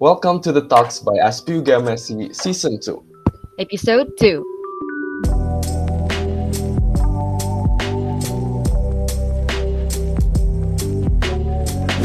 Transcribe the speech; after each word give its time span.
Welcome 0.00 0.40
to 0.42 0.52
the 0.52 0.62
Talks 0.62 1.00
by 1.00 1.18
Aspu 1.18 1.58
Gamesi 1.58 2.30
Season 2.30 2.78
2. 2.78 3.02
Episode 3.58 4.06
2. 4.16 4.46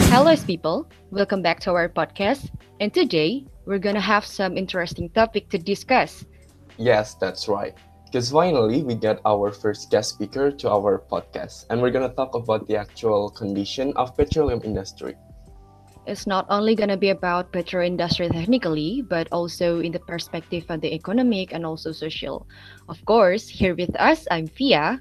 Hello, 0.10 0.36
people. 0.38 0.90
Welcome 1.12 1.44
back 1.44 1.60
to 1.60 1.78
our 1.78 1.88
podcast. 1.88 2.50
And 2.80 2.92
today, 2.92 3.46
we're 3.68 3.78
gonna 3.78 4.02
have 4.02 4.26
some 4.26 4.58
interesting 4.58 5.10
topic 5.14 5.50
to 5.50 5.60
discuss. 5.60 6.26
Yes, 6.78 7.14
that's 7.14 7.48
right. 7.48 7.78
Because 8.06 8.32
finally, 8.32 8.82
we 8.82 8.96
get 8.96 9.22
our 9.24 9.52
first 9.52 9.92
guest 9.92 10.18
speaker 10.18 10.50
to 10.50 10.68
our 10.68 10.98
podcast, 10.98 11.68
and 11.70 11.80
we're 11.80 11.94
gonna 11.94 12.10
talk 12.10 12.34
about 12.34 12.66
the 12.66 12.76
actual 12.76 13.30
condition 13.30 13.94
of 13.98 14.18
petroleum 14.18 14.62
industry. 14.64 15.14
It's 16.06 16.28
not 16.28 16.46
only 16.50 16.76
gonna 16.76 16.98
be 16.98 17.16
about 17.16 17.54
petrol 17.54 17.88
industry 17.88 18.28
technically, 18.28 19.02
but 19.08 19.32
also 19.32 19.80
in 19.80 19.94
the 19.94 20.04
perspective 20.04 20.66
of 20.68 20.82
the 20.82 20.94
economic 20.94 21.54
and 21.54 21.66
also 21.66 21.94
social. 21.94 22.46
Of 22.90 23.00
course, 23.06 23.48
here 23.48 23.74
with 23.74 23.96
us, 23.96 24.28
I'm 24.30 24.48
Fia. 24.48 25.00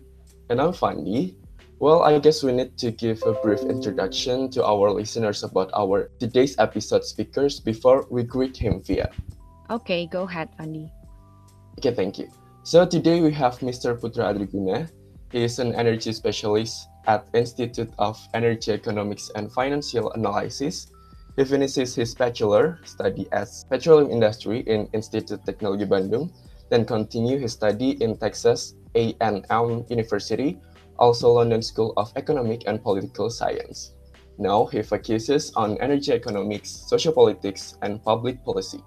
And 0.48 0.60
I'm 0.62 0.70
Fandi. 0.70 1.34
Well, 1.82 2.06
I 2.06 2.20
guess 2.20 2.44
we 2.46 2.52
need 2.52 2.78
to 2.78 2.92
give 2.92 3.18
a 3.26 3.34
brief 3.42 3.66
introduction 3.66 4.48
to 4.54 4.62
our 4.62 4.94
listeners 4.94 5.42
about 5.42 5.74
our 5.74 6.06
today's 6.20 6.54
episode 6.62 7.02
speakers 7.02 7.58
before 7.58 8.06
we 8.08 8.22
greet 8.22 8.56
him 8.56 8.80
via. 8.80 9.10
Okay, 9.70 10.06
go 10.06 10.22
ahead, 10.22 10.54
Fandi. 10.54 10.86
Okay, 11.78 11.90
thank 11.90 12.22
you. 12.22 12.30
So 12.62 12.86
today 12.86 13.20
we 13.20 13.32
have 13.34 13.58
Mr. 13.58 13.98
Putra 13.98 14.30
Adhiguna. 14.30 14.86
He 15.32 15.42
is 15.42 15.58
an 15.58 15.74
energy 15.74 16.12
specialist 16.12 16.86
at 17.08 17.26
Institute 17.34 17.90
of 17.98 18.14
Energy 18.34 18.70
Economics 18.70 19.32
and 19.34 19.50
Financial 19.50 20.12
Analysis. 20.12 20.91
He 21.36 21.44
finishes 21.44 21.94
his 21.94 22.14
bachelor 22.14 22.78
study 22.84 23.26
as 23.32 23.64
petroleum 23.70 24.10
industry 24.10 24.60
in 24.68 24.86
Institute 24.92 25.40
Technology 25.46 25.86
Bandung, 25.86 26.28
then 26.68 26.84
continue 26.84 27.38
his 27.38 27.52
study 27.52 27.96
in 28.02 28.16
Texas 28.16 28.74
A&M 28.94 29.84
University, 29.88 30.60
also 30.98 31.32
London 31.32 31.62
School 31.62 31.94
of 31.96 32.12
Economic 32.16 32.64
and 32.66 32.82
Political 32.82 33.30
Science. 33.30 33.94
Now 34.38 34.66
he 34.66 34.82
focuses 34.82 35.52
on 35.56 35.80
energy 35.80 36.12
economics, 36.12 36.68
social 36.68 37.12
politics, 37.12 37.76
and 37.80 38.02
public 38.02 38.44
policy. 38.44 38.84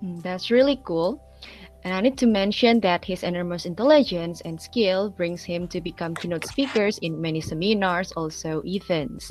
Hmm, 0.00 0.20
that's 0.20 0.50
really 0.50 0.80
cool. 0.84 1.20
And 1.84 1.94
I 1.94 2.00
need 2.00 2.18
to 2.18 2.26
mention 2.26 2.80
that 2.80 3.04
his 3.04 3.22
enormous 3.22 3.64
intelligence 3.64 4.40
and 4.42 4.60
skill 4.60 5.10
brings 5.10 5.44
him 5.44 5.68
to 5.68 5.80
become 5.80 6.16
keynote 6.16 6.44
speakers 6.44 6.98
in 6.98 7.20
many 7.20 7.40
seminars, 7.40 8.12
also 8.12 8.62
events. 8.64 9.30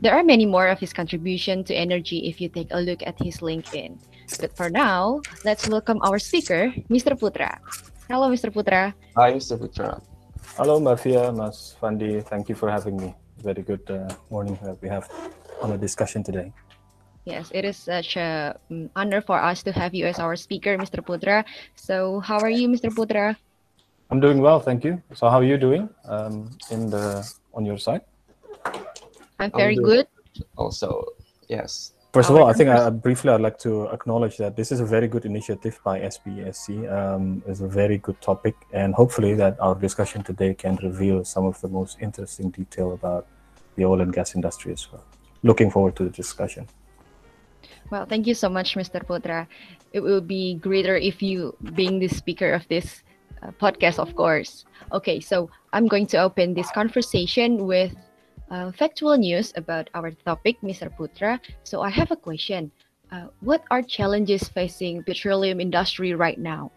There 0.00 0.14
are 0.14 0.22
many 0.22 0.46
more 0.46 0.68
of 0.70 0.78
his 0.78 0.92
contribution 0.94 1.64
to 1.66 1.74
energy 1.74 2.30
if 2.30 2.40
you 2.40 2.48
take 2.48 2.70
a 2.70 2.78
look 2.78 3.02
at 3.02 3.18
his 3.18 3.42
LinkedIn. 3.42 3.98
But 4.38 4.54
for 4.54 4.70
now, 4.70 5.22
let's 5.44 5.66
welcome 5.66 5.98
our 6.06 6.22
speaker, 6.22 6.70
Mr. 6.86 7.18
Putra. 7.18 7.58
Hello, 8.06 8.30
Mr. 8.30 8.46
Putra. 8.54 8.94
Hi, 9.18 9.34
Mr. 9.34 9.58
Putra. 9.58 9.98
Hello, 10.54 10.78
Mafia, 10.78 11.32
Mas 11.34 11.74
Fandi. 11.82 12.22
Thank 12.22 12.48
you 12.48 12.54
for 12.54 12.70
having 12.70 12.94
me. 12.94 13.10
Very 13.42 13.66
good 13.66 13.82
uh, 13.90 14.06
morning 14.30 14.54
that 14.62 14.78
we 14.78 14.86
have 14.86 15.10
on 15.62 15.70
the 15.70 15.78
discussion 15.78 16.22
today. 16.22 16.52
Yes, 17.26 17.50
it 17.52 17.64
is 17.66 17.76
such 17.76 18.14
a 18.14 18.54
um, 18.70 18.90
honor 18.94 19.20
for 19.20 19.42
us 19.42 19.66
to 19.66 19.72
have 19.72 19.98
you 19.98 20.06
as 20.06 20.22
our 20.22 20.36
speaker, 20.36 20.78
Mr. 20.78 21.02
Putra. 21.02 21.42
So, 21.74 22.20
how 22.20 22.38
are 22.38 22.50
you, 22.54 22.68
Mr. 22.70 22.94
Putra? 22.94 23.34
I'm 24.10 24.20
doing 24.20 24.38
well, 24.38 24.60
thank 24.62 24.84
you. 24.84 25.02
So, 25.18 25.28
how 25.28 25.42
are 25.42 25.50
you 25.50 25.58
doing 25.58 25.90
um, 26.06 26.54
in 26.70 26.86
the 26.86 27.26
on 27.52 27.66
your 27.66 27.78
side? 27.78 28.06
I'm 29.38 29.50
very 29.52 29.76
I'm 29.76 29.82
good. 29.82 30.06
Also, 30.56 31.04
yes. 31.48 31.92
First 32.12 32.30
of 32.30 32.36
all, 32.36 32.48
I 32.48 32.54
think 32.54 32.70
I, 32.70 32.88
briefly 32.88 33.30
I'd 33.30 33.42
like 33.42 33.58
to 33.60 33.86
acknowledge 33.88 34.38
that 34.38 34.56
this 34.56 34.72
is 34.72 34.80
a 34.80 34.84
very 34.84 35.08
good 35.08 35.26
initiative 35.26 35.78
by 35.84 36.00
SPESC. 36.00 36.90
Um, 36.90 37.42
it's 37.46 37.60
a 37.60 37.68
very 37.68 37.98
good 37.98 38.18
topic, 38.22 38.56
and 38.72 38.94
hopefully 38.94 39.34
that 39.34 39.60
our 39.60 39.74
discussion 39.74 40.22
today 40.22 40.54
can 40.54 40.76
reveal 40.82 41.22
some 41.24 41.44
of 41.44 41.60
the 41.60 41.68
most 41.68 41.98
interesting 42.00 42.50
detail 42.50 42.92
about 42.92 43.26
the 43.76 43.84
oil 43.84 44.00
and 44.00 44.12
gas 44.12 44.34
industry 44.34 44.72
as 44.72 44.90
well. 44.90 45.04
Looking 45.42 45.70
forward 45.70 45.96
to 45.96 46.04
the 46.04 46.10
discussion. 46.10 46.66
Well, 47.90 48.06
thank 48.06 48.26
you 48.26 48.34
so 48.34 48.48
much, 48.48 48.74
Mr. 48.74 49.04
Putra. 49.04 49.46
It 49.92 50.00
will 50.00 50.20
be 50.20 50.54
greater 50.54 50.96
if 50.96 51.22
you 51.22 51.56
being 51.74 51.98
the 51.98 52.08
speaker 52.08 52.52
of 52.52 52.66
this 52.68 53.02
uh, 53.42 53.52
podcast, 53.60 53.98
of 53.98 54.16
course. 54.16 54.64
Okay, 54.92 55.20
so 55.20 55.50
I'm 55.72 55.86
going 55.86 56.06
to 56.08 56.18
open 56.18 56.54
this 56.54 56.70
conversation 56.70 57.66
with 57.66 57.94
uh, 58.50 58.72
factual 58.72 59.16
news 59.16 59.52
about 59.56 59.90
our 59.94 60.10
topic, 60.10 60.56
Mr. 60.62 60.90
Putra. 60.96 61.40
So 61.64 61.82
I 61.82 61.90
have 61.90 62.10
a 62.10 62.16
question. 62.16 62.70
Uh, 63.10 63.26
what 63.40 63.64
are 63.70 63.82
challenges 63.82 64.48
facing 64.48 65.02
petroleum 65.02 65.60
industry 65.60 66.14
right 66.14 66.38
now? 66.38 66.70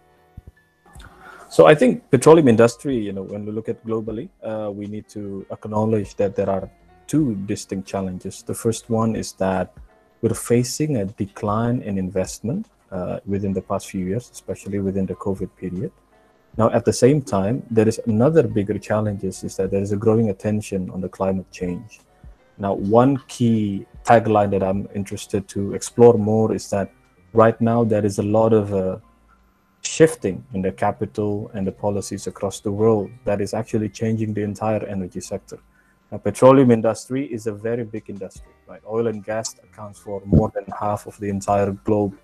So 1.49 1.67
I 1.67 1.75
think 1.75 2.09
petroleum 2.09 2.47
industry, 2.47 2.95
you 2.95 3.11
know, 3.11 3.23
when 3.23 3.45
we 3.45 3.51
look 3.51 3.67
at 3.67 3.85
globally, 3.85 4.29
uh, 4.41 4.71
we 4.71 4.87
need 4.87 5.09
to 5.09 5.45
acknowledge 5.51 6.15
that 6.15 6.35
there 6.35 6.49
are 6.49 6.69
two 7.07 7.35
distinct 7.45 7.87
challenges. 7.87 8.41
The 8.43 8.53
first 8.53 8.89
one 8.89 9.17
is 9.17 9.33
that 9.33 9.73
we're 10.21 10.33
facing 10.33 10.97
a 10.97 11.05
decline 11.05 11.81
in 11.81 11.97
investment 11.97 12.67
uh, 12.89 13.19
within 13.25 13.51
the 13.51 13.61
past 13.61 13.89
few 13.89 14.05
years, 14.05 14.29
especially 14.31 14.79
within 14.79 15.05
the 15.05 15.15
COVID 15.15 15.49
period. 15.57 15.91
Now, 16.57 16.69
at 16.71 16.83
the 16.83 16.93
same 16.93 17.21
time, 17.21 17.63
there 17.71 17.87
is 17.87 17.99
another 18.05 18.43
bigger 18.43 18.77
challenge 18.77 19.23
is, 19.23 19.41
that 19.55 19.71
there 19.71 19.81
is 19.81 19.93
a 19.93 19.97
growing 19.97 20.29
attention 20.29 20.89
on 20.89 20.99
the 20.99 21.09
climate 21.09 21.49
change. 21.51 22.01
Now, 22.57 22.73
one 22.73 23.17
key 23.27 23.85
tagline 24.03 24.51
that 24.51 24.61
I'm 24.61 24.87
interested 24.93 25.47
to 25.49 25.73
explore 25.73 26.15
more 26.15 26.53
is 26.53 26.69
that 26.69 26.91
right 27.33 27.59
now 27.61 27.83
there 27.83 28.05
is 28.05 28.19
a 28.19 28.23
lot 28.23 28.51
of 28.51 28.73
uh, 28.73 28.97
shifting 29.81 30.43
in 30.53 30.61
the 30.61 30.71
capital 30.71 31.49
and 31.53 31.65
the 31.65 31.71
policies 31.71 32.27
across 32.27 32.59
the 32.59 32.71
world 32.71 33.09
that 33.25 33.41
is 33.41 33.53
actually 33.53 33.89
changing 33.89 34.33
the 34.33 34.43
entire 34.43 34.85
energy 34.85 35.21
sector. 35.21 35.59
Now, 36.11 36.17
petroleum 36.17 36.71
industry 36.71 37.25
is 37.25 37.47
a 37.47 37.53
very 37.53 37.85
big 37.85 38.09
industry, 38.09 38.51
right? 38.67 38.81
Oil 38.85 39.07
and 39.07 39.23
gas 39.23 39.55
accounts 39.63 39.99
for 39.99 40.21
more 40.25 40.51
than 40.53 40.65
half 40.77 41.07
of 41.07 41.17
the 41.19 41.29
entire 41.29 41.71
globe 41.71 42.17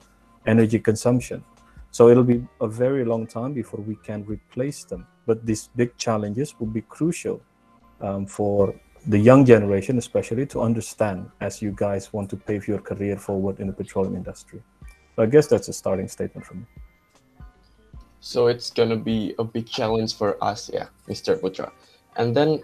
energy 0.45 0.79
consumption. 0.79 1.43
So 1.97 2.09
it'll 2.09 2.31
be 2.35 2.45
a 2.61 2.67
very 2.67 3.03
long 3.03 3.25
time 3.25 3.53
before 3.53 3.79
we 3.79 3.95
can 3.95 4.23
replace 4.25 4.83
them. 4.83 5.07
But 5.25 5.47
these 5.47 5.69
big 5.75 5.97
challenges 5.97 6.53
will 6.59 6.67
be 6.67 6.83
crucial 6.83 7.41
um, 8.01 8.27
for 8.27 8.75
the 9.07 9.17
young 9.17 9.43
generation, 9.45 9.97
especially, 9.97 10.45
to 10.53 10.61
understand 10.61 11.31
as 11.41 11.59
you 11.59 11.71
guys 11.71 12.13
want 12.13 12.29
to 12.29 12.35
pave 12.35 12.67
your 12.67 12.77
career 12.77 13.17
forward 13.17 13.59
in 13.59 13.65
the 13.65 13.73
petroleum 13.73 14.15
industry. 14.15 14.61
So 15.15 15.23
I 15.23 15.25
guess 15.25 15.47
that's 15.47 15.69
a 15.69 15.73
starting 15.73 16.07
statement 16.07 16.45
for 16.45 16.53
me. 16.53 16.65
So 18.19 18.45
it's 18.45 18.69
going 18.69 18.89
to 18.89 19.01
be 19.13 19.33
a 19.39 19.43
big 19.43 19.65
challenge 19.65 20.13
for 20.13 20.37
us, 20.43 20.69
yeah, 20.71 20.89
Mr. 21.09 21.41
Putra. 21.41 21.71
And 22.15 22.37
then 22.37 22.61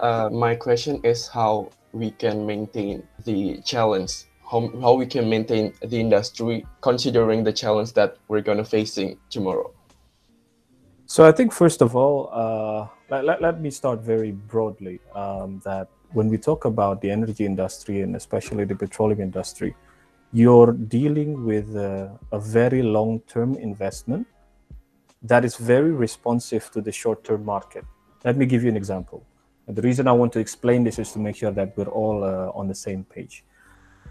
uh, 0.00 0.30
my 0.32 0.56
question 0.56 1.00
is 1.04 1.28
how 1.28 1.70
we 1.92 2.10
can 2.10 2.44
maintain 2.44 3.06
the 3.24 3.60
challenge 3.64 4.24
how, 4.54 4.70
how 4.80 4.94
we 4.94 5.06
can 5.06 5.28
maintain 5.28 5.72
the 5.80 5.98
industry 5.98 6.64
considering 6.80 7.42
the 7.42 7.52
challenge 7.52 7.92
that 7.94 8.16
we're 8.28 8.40
going 8.40 8.58
to 8.58 8.64
facing 8.64 9.18
tomorrow. 9.28 9.72
So 11.06 11.24
i 11.30 11.32
think 11.32 11.52
first 11.52 11.82
of 11.82 11.94
all 11.94 12.16
uh, 12.42 12.86
let, 13.10 13.24
let, 13.24 13.42
let, 13.42 13.60
me 13.60 13.70
start 13.70 13.98
very 14.00 14.32
broadly 14.32 15.00
um, 15.14 15.60
that 15.64 15.88
when 16.12 16.28
we 16.28 16.38
talk 16.38 16.64
about 16.64 17.02
the 17.02 17.10
energy 17.10 17.44
industry 17.44 18.00
and 18.00 18.16
especially 18.16 18.64
the 18.64 18.74
petroleum 18.74 19.20
industry 19.20 19.74
you're 20.32 20.72
dealing 20.72 21.44
with 21.44 21.76
a, 21.76 22.18
very 22.58 22.82
long-term 22.82 23.56
investment 23.56 24.26
that 25.22 25.44
is 25.44 25.56
very 25.56 25.92
responsive 25.92 26.70
to 26.72 26.80
the 26.80 26.90
short-term 26.90 27.44
market. 27.44 27.84
Let 28.24 28.36
me 28.36 28.44
give 28.44 28.62
you 28.64 28.68
an 28.68 28.76
example. 28.76 29.24
The 29.68 29.82
reason 29.82 30.08
i 30.08 30.12
want 30.12 30.32
to 30.32 30.40
explain 30.40 30.84
this 30.84 30.98
is 30.98 31.12
to 31.12 31.18
make 31.18 31.36
sure 31.36 31.52
that 31.52 31.76
we're 31.76 31.94
all 32.02 32.24
uh, 32.24 32.58
on 32.58 32.66
the 32.66 32.74
same 32.74 33.04
page 33.04 33.44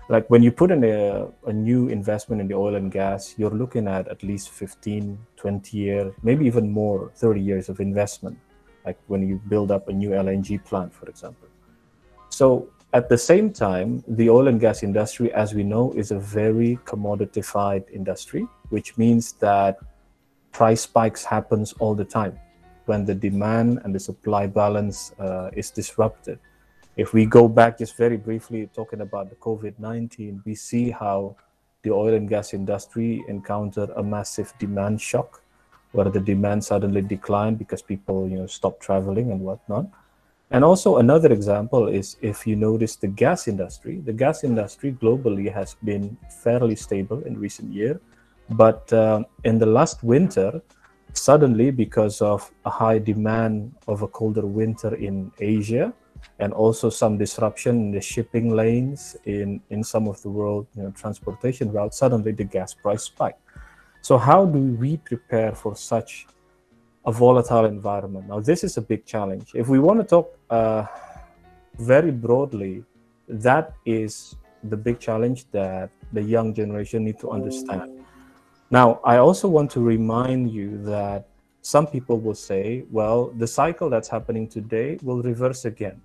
like 0.10 0.30
when 0.30 0.44
you 0.44 0.52
put 0.52 0.72
in 0.72 0.84
a, 0.84 1.28
a 1.48 1.54
new 1.54 1.88
investment 1.88 2.42
in 2.42 2.48
the 2.48 2.54
oil 2.54 2.76
and 2.76 2.92
gas 2.92 3.36
you're 3.38 3.52
looking 3.52 3.88
at 3.88 4.08
at 4.08 4.22
least 4.24 4.50
15 4.50 5.18
20 5.38 5.78
years 5.78 6.14
maybe 6.24 6.46
even 6.46 6.70
more 6.70 7.12
30 7.16 7.42
years 7.42 7.70
of 7.70 7.80
investment. 7.80 8.38
Like 8.86 9.00
when 9.08 9.26
you 9.28 9.42
build 9.48 9.72
up 9.72 9.88
a 9.88 9.94
new 9.94 10.10
lng 10.10 10.64
plant 10.66 10.94
for 10.94 11.08
example. 11.08 11.48
So 12.30 12.70
at 12.92 13.08
the 13.08 13.18
same 13.18 13.52
time 13.52 14.04
the 14.08 14.30
oil 14.30 14.48
and 14.48 14.60
gas 14.60 14.84
industry 14.84 15.32
as 15.34 15.54
we 15.54 15.64
know 15.64 15.94
is 15.94 16.12
a 16.12 16.20
very 16.20 16.78
commoditified 16.86 17.90
industry 17.90 18.46
which 18.70 18.98
means 18.98 19.34
that 19.34 19.78
price 20.52 20.82
spikes 20.82 21.24
happens 21.24 21.74
all 21.80 21.96
the 21.96 22.06
time 22.06 22.38
when 22.86 23.06
the 23.06 23.16
demand 23.16 23.80
and 23.86 23.96
the 23.96 24.00
supply 24.00 24.46
balance 24.46 25.14
uh, 25.18 25.50
is 25.54 25.72
disrupted 25.72 26.38
if 26.96 27.14
we 27.14 27.26
go 27.26 27.48
back 27.48 27.80
just 27.80 27.98
very 27.98 28.18
briefly 28.18 28.70
talking 28.74 29.02
about 29.02 29.30
the 29.30 29.36
COVID-19, 29.38 30.46
we 30.46 30.56
see 30.56 30.92
how 30.92 31.36
the 31.82 31.92
oil 31.92 32.14
and 32.14 32.30
gas 32.30 32.54
industry 32.54 33.24
encountered 33.28 33.90
a 33.96 34.04
massive 34.04 34.54
demand 34.60 35.02
shock 35.02 35.42
where 35.92 36.10
the 36.10 36.20
demand 36.20 36.64
suddenly 36.64 37.02
declined 37.02 37.58
because 37.58 37.82
people 37.82 38.28
you 38.28 38.38
know 38.38 38.48
stopped 38.48 38.82
traveling 38.82 39.32
and 39.32 39.42
whatnot. 39.42 39.88
And 40.52 40.64
also 40.64 40.98
another 40.98 41.32
example 41.34 41.88
is 41.88 42.18
if 42.22 42.46
you 42.46 42.56
notice 42.56 42.96
the 42.96 43.08
gas 43.08 43.48
industry, 43.48 44.02
the 44.06 44.14
gas 44.14 44.44
industry 44.44 44.96
globally 45.02 45.52
has 45.52 45.76
been 45.84 46.16
fairly 46.44 46.76
stable 46.76 47.24
in 47.24 47.40
recent 47.40 47.74
year, 47.74 48.00
but 48.52 48.92
uh, 48.94 49.24
in 49.44 49.58
the 49.58 49.66
last 49.66 50.04
winter, 50.04 50.62
suddenly 51.14 51.72
because 51.72 52.22
of 52.22 52.52
a 52.66 52.70
high 52.70 53.00
demand 53.00 53.74
of 53.88 54.04
a 54.04 54.08
colder 54.08 54.46
winter 54.46 54.94
in 54.96 55.32
Asia, 55.40 55.92
and 56.40 56.54
also 56.54 56.90
some 56.90 57.18
disruption 57.18 57.76
in 57.76 57.92
the 57.92 58.02
shipping 58.02 58.56
lanes 58.56 59.16
in, 59.26 59.62
in 59.70 59.84
some 59.84 60.08
of 60.08 60.22
the 60.24 60.30
world 60.30 60.68
you 60.76 60.84
know, 60.84 60.92
transportation 60.92 61.72
routes, 61.72 61.98
suddenly 61.98 62.32
the 62.32 62.44
gas 62.44 62.74
price 62.74 63.04
spiked. 63.04 63.40
So 64.02 64.18
how 64.18 64.46
do 64.46 64.60
we 64.60 64.98
prepare 64.98 65.54
for 65.54 65.76
such 65.76 66.28
a 67.06 67.12
volatile 67.12 67.66
environment? 67.66 68.28
Now, 68.28 68.40
this 68.40 68.64
is 68.64 68.78
a 68.78 68.82
big 68.82 69.06
challenge. 69.06 69.52
If 69.54 69.70
we 69.70 69.80
want 69.80 70.00
to 70.02 70.06
talk 70.06 70.38
uh, 70.50 70.86
very 71.78 72.12
broadly, 72.12 72.84
that 73.28 73.74
is 73.86 74.36
the 74.64 74.78
big 74.78 75.00
challenge 75.00 75.46
that 75.52 75.90
the 76.12 76.22
young 76.22 76.54
generation 76.54 77.04
need 77.04 77.20
to 77.20 77.32
understand. 77.32 78.06
Now, 78.70 79.00
I 79.04 79.18
also 79.18 79.48
want 79.48 79.72
to 79.72 79.82
remind 79.82 80.52
you 80.52 80.78
that 80.84 81.28
some 81.62 81.88
people 81.88 82.20
will 82.20 82.36
say, 82.36 82.84
well, 82.92 83.32
the 83.38 83.48
cycle 83.48 83.90
that's 83.90 84.10
happening 84.10 84.48
today 84.48 84.98
will 85.02 85.22
reverse 85.22 85.66
again. 85.66 86.02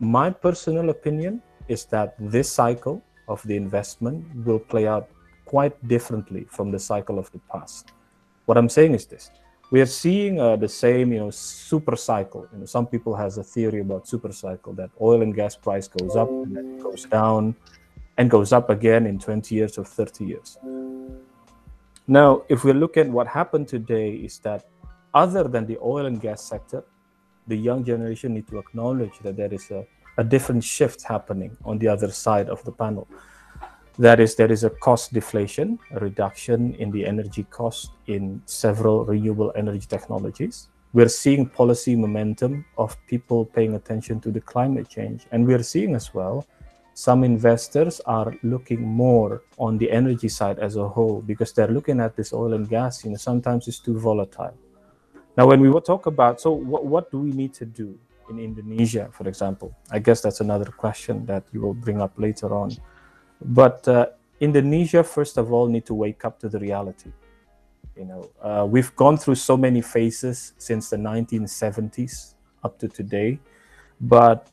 My 0.00 0.30
personal 0.30 0.90
opinion 0.90 1.42
is 1.68 1.84
that 1.86 2.14
this 2.18 2.50
cycle 2.50 3.02
of 3.28 3.42
the 3.42 3.56
investment 3.56 4.24
will 4.44 4.58
play 4.58 4.86
out 4.86 5.08
quite 5.44 5.76
differently 5.88 6.46
from 6.50 6.70
the 6.70 6.78
cycle 6.78 7.18
of 7.18 7.30
the 7.32 7.40
past. 7.52 7.92
What 8.46 8.58
I'm 8.58 8.68
saying 8.68 8.94
is 8.94 9.06
this: 9.06 9.30
we 9.70 9.80
are 9.80 9.86
seeing 9.86 10.40
uh, 10.40 10.56
the 10.56 10.68
same, 10.68 11.12
you 11.12 11.20
know, 11.20 11.30
super 11.30 11.96
cycle. 11.96 12.46
You 12.52 12.58
know, 12.60 12.66
some 12.66 12.86
people 12.86 13.14
has 13.16 13.38
a 13.38 13.44
theory 13.44 13.80
about 13.80 14.06
super 14.06 14.32
cycle 14.32 14.72
that 14.74 14.90
oil 15.00 15.22
and 15.22 15.34
gas 15.34 15.56
price 15.56 15.88
goes 15.88 16.16
up 16.16 16.28
and 16.28 16.56
then 16.56 16.78
goes 16.78 17.04
down, 17.04 17.54
and 18.16 18.30
goes 18.30 18.52
up 18.52 18.70
again 18.70 19.06
in 19.06 19.18
20 19.18 19.54
years 19.54 19.78
or 19.78 19.84
30 19.84 20.24
years. 20.24 20.58
Now, 22.06 22.42
if 22.48 22.64
we 22.64 22.72
look 22.72 22.96
at 22.96 23.08
what 23.08 23.26
happened 23.26 23.68
today, 23.68 24.10
is 24.10 24.38
that 24.40 24.66
other 25.14 25.44
than 25.44 25.66
the 25.66 25.78
oil 25.78 26.06
and 26.06 26.20
gas 26.20 26.42
sector, 26.42 26.84
the 27.46 27.56
young 27.56 27.84
generation 27.84 28.34
need 28.34 28.48
to 28.48 28.58
acknowledge 28.58 29.18
that 29.22 29.36
there 29.36 29.52
is 29.52 29.70
a, 29.70 29.86
a 30.18 30.24
different 30.24 30.64
shift 30.64 31.02
happening 31.02 31.56
on 31.64 31.78
the 31.78 31.88
other 31.88 32.10
side 32.10 32.48
of 32.48 32.62
the 32.64 32.72
panel. 32.72 33.08
That 33.98 34.18
is, 34.18 34.34
there 34.34 34.50
is 34.50 34.64
a 34.64 34.70
cost 34.70 35.12
deflation, 35.12 35.78
a 35.92 36.00
reduction 36.00 36.74
in 36.74 36.90
the 36.90 37.06
energy 37.06 37.44
cost 37.50 37.90
in 38.06 38.42
several 38.46 39.04
renewable 39.04 39.52
energy 39.54 39.86
technologies. 39.86 40.68
We're 40.92 41.08
seeing 41.08 41.48
policy 41.48 41.94
momentum 41.94 42.64
of 42.78 42.96
people 43.06 43.44
paying 43.44 43.74
attention 43.74 44.20
to 44.20 44.30
the 44.30 44.40
climate 44.40 44.88
change. 44.88 45.26
And 45.32 45.46
we're 45.46 45.62
seeing 45.62 45.94
as 45.94 46.14
well 46.14 46.46
some 46.94 47.24
investors 47.24 48.00
are 48.06 48.32
looking 48.44 48.82
more 48.82 49.42
on 49.58 49.78
the 49.78 49.90
energy 49.90 50.28
side 50.28 50.60
as 50.60 50.76
a 50.76 50.88
whole 50.88 51.20
because 51.22 51.52
they're 51.52 51.68
looking 51.68 52.00
at 52.00 52.14
this 52.14 52.32
oil 52.32 52.52
and 52.52 52.68
gas, 52.68 53.04
you 53.04 53.10
know, 53.10 53.16
sometimes 53.16 53.66
it's 53.66 53.80
too 53.80 53.98
volatile 53.98 54.56
now, 55.36 55.46
when 55.46 55.60
we 55.60 55.80
talk 55.80 56.06
about, 56.06 56.40
so 56.40 56.52
what, 56.52 56.86
what 56.86 57.10
do 57.10 57.18
we 57.18 57.32
need 57.32 57.52
to 57.54 57.64
do 57.64 57.98
in 58.30 58.38
Indonesia, 58.38 59.08
for 59.12 59.28
example? 59.28 59.74
I 59.90 59.98
guess 59.98 60.20
that's 60.20 60.40
another 60.40 60.66
question 60.66 61.26
that 61.26 61.44
you 61.52 61.60
will 61.60 61.74
bring 61.74 62.00
up 62.00 62.12
later 62.16 62.54
on. 62.54 62.70
But 63.40 63.86
uh, 63.88 64.06
Indonesia, 64.40 65.02
first 65.02 65.36
of 65.36 65.52
all, 65.52 65.66
need 65.66 65.86
to 65.86 65.94
wake 65.94 66.24
up 66.24 66.38
to 66.40 66.48
the 66.48 66.60
reality. 66.60 67.10
You 67.96 68.04
know, 68.04 68.30
uh, 68.40 68.66
we've 68.68 68.94
gone 68.94 69.16
through 69.16 69.34
so 69.36 69.56
many 69.56 69.80
phases 69.80 70.54
since 70.58 70.90
the 70.90 70.96
1970s 70.96 72.34
up 72.62 72.78
to 72.78 72.88
today, 72.88 73.38
but 74.00 74.50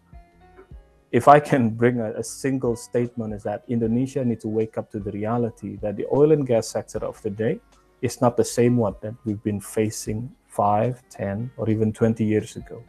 if 1.12 1.28
I 1.28 1.40
can 1.40 1.70
bring 1.70 2.00
a, 2.00 2.12
a, 2.14 2.24
single 2.24 2.76
statement 2.76 3.34
is 3.34 3.44
that 3.44 3.64
Indonesia 3.68 4.24
need 4.24 4.40
to 4.42 4.48
wake 4.48 4.78
up 4.78 4.90
to 4.92 5.00
the 5.00 5.12
reality 5.12 5.76
that 5.78 5.98
the 5.98 6.06
oil 6.14 6.32
and 6.32 6.48
gas 6.48 6.68
sector 6.68 7.00
of 7.00 7.22
the 7.22 7.30
day 7.30 7.60
is 8.02 8.22
not 8.22 8.38
the 8.38 8.46
same 8.46 8.78
one 8.78 8.96
that 9.02 9.14
we've 9.26 9.44
been 9.44 9.60
facing 9.60 10.32
five, 10.52 11.02
10, 11.10 11.50
or 11.58 11.70
even 11.70 11.94
20 11.94 12.24
years 12.24 12.56
ago. 12.58 12.84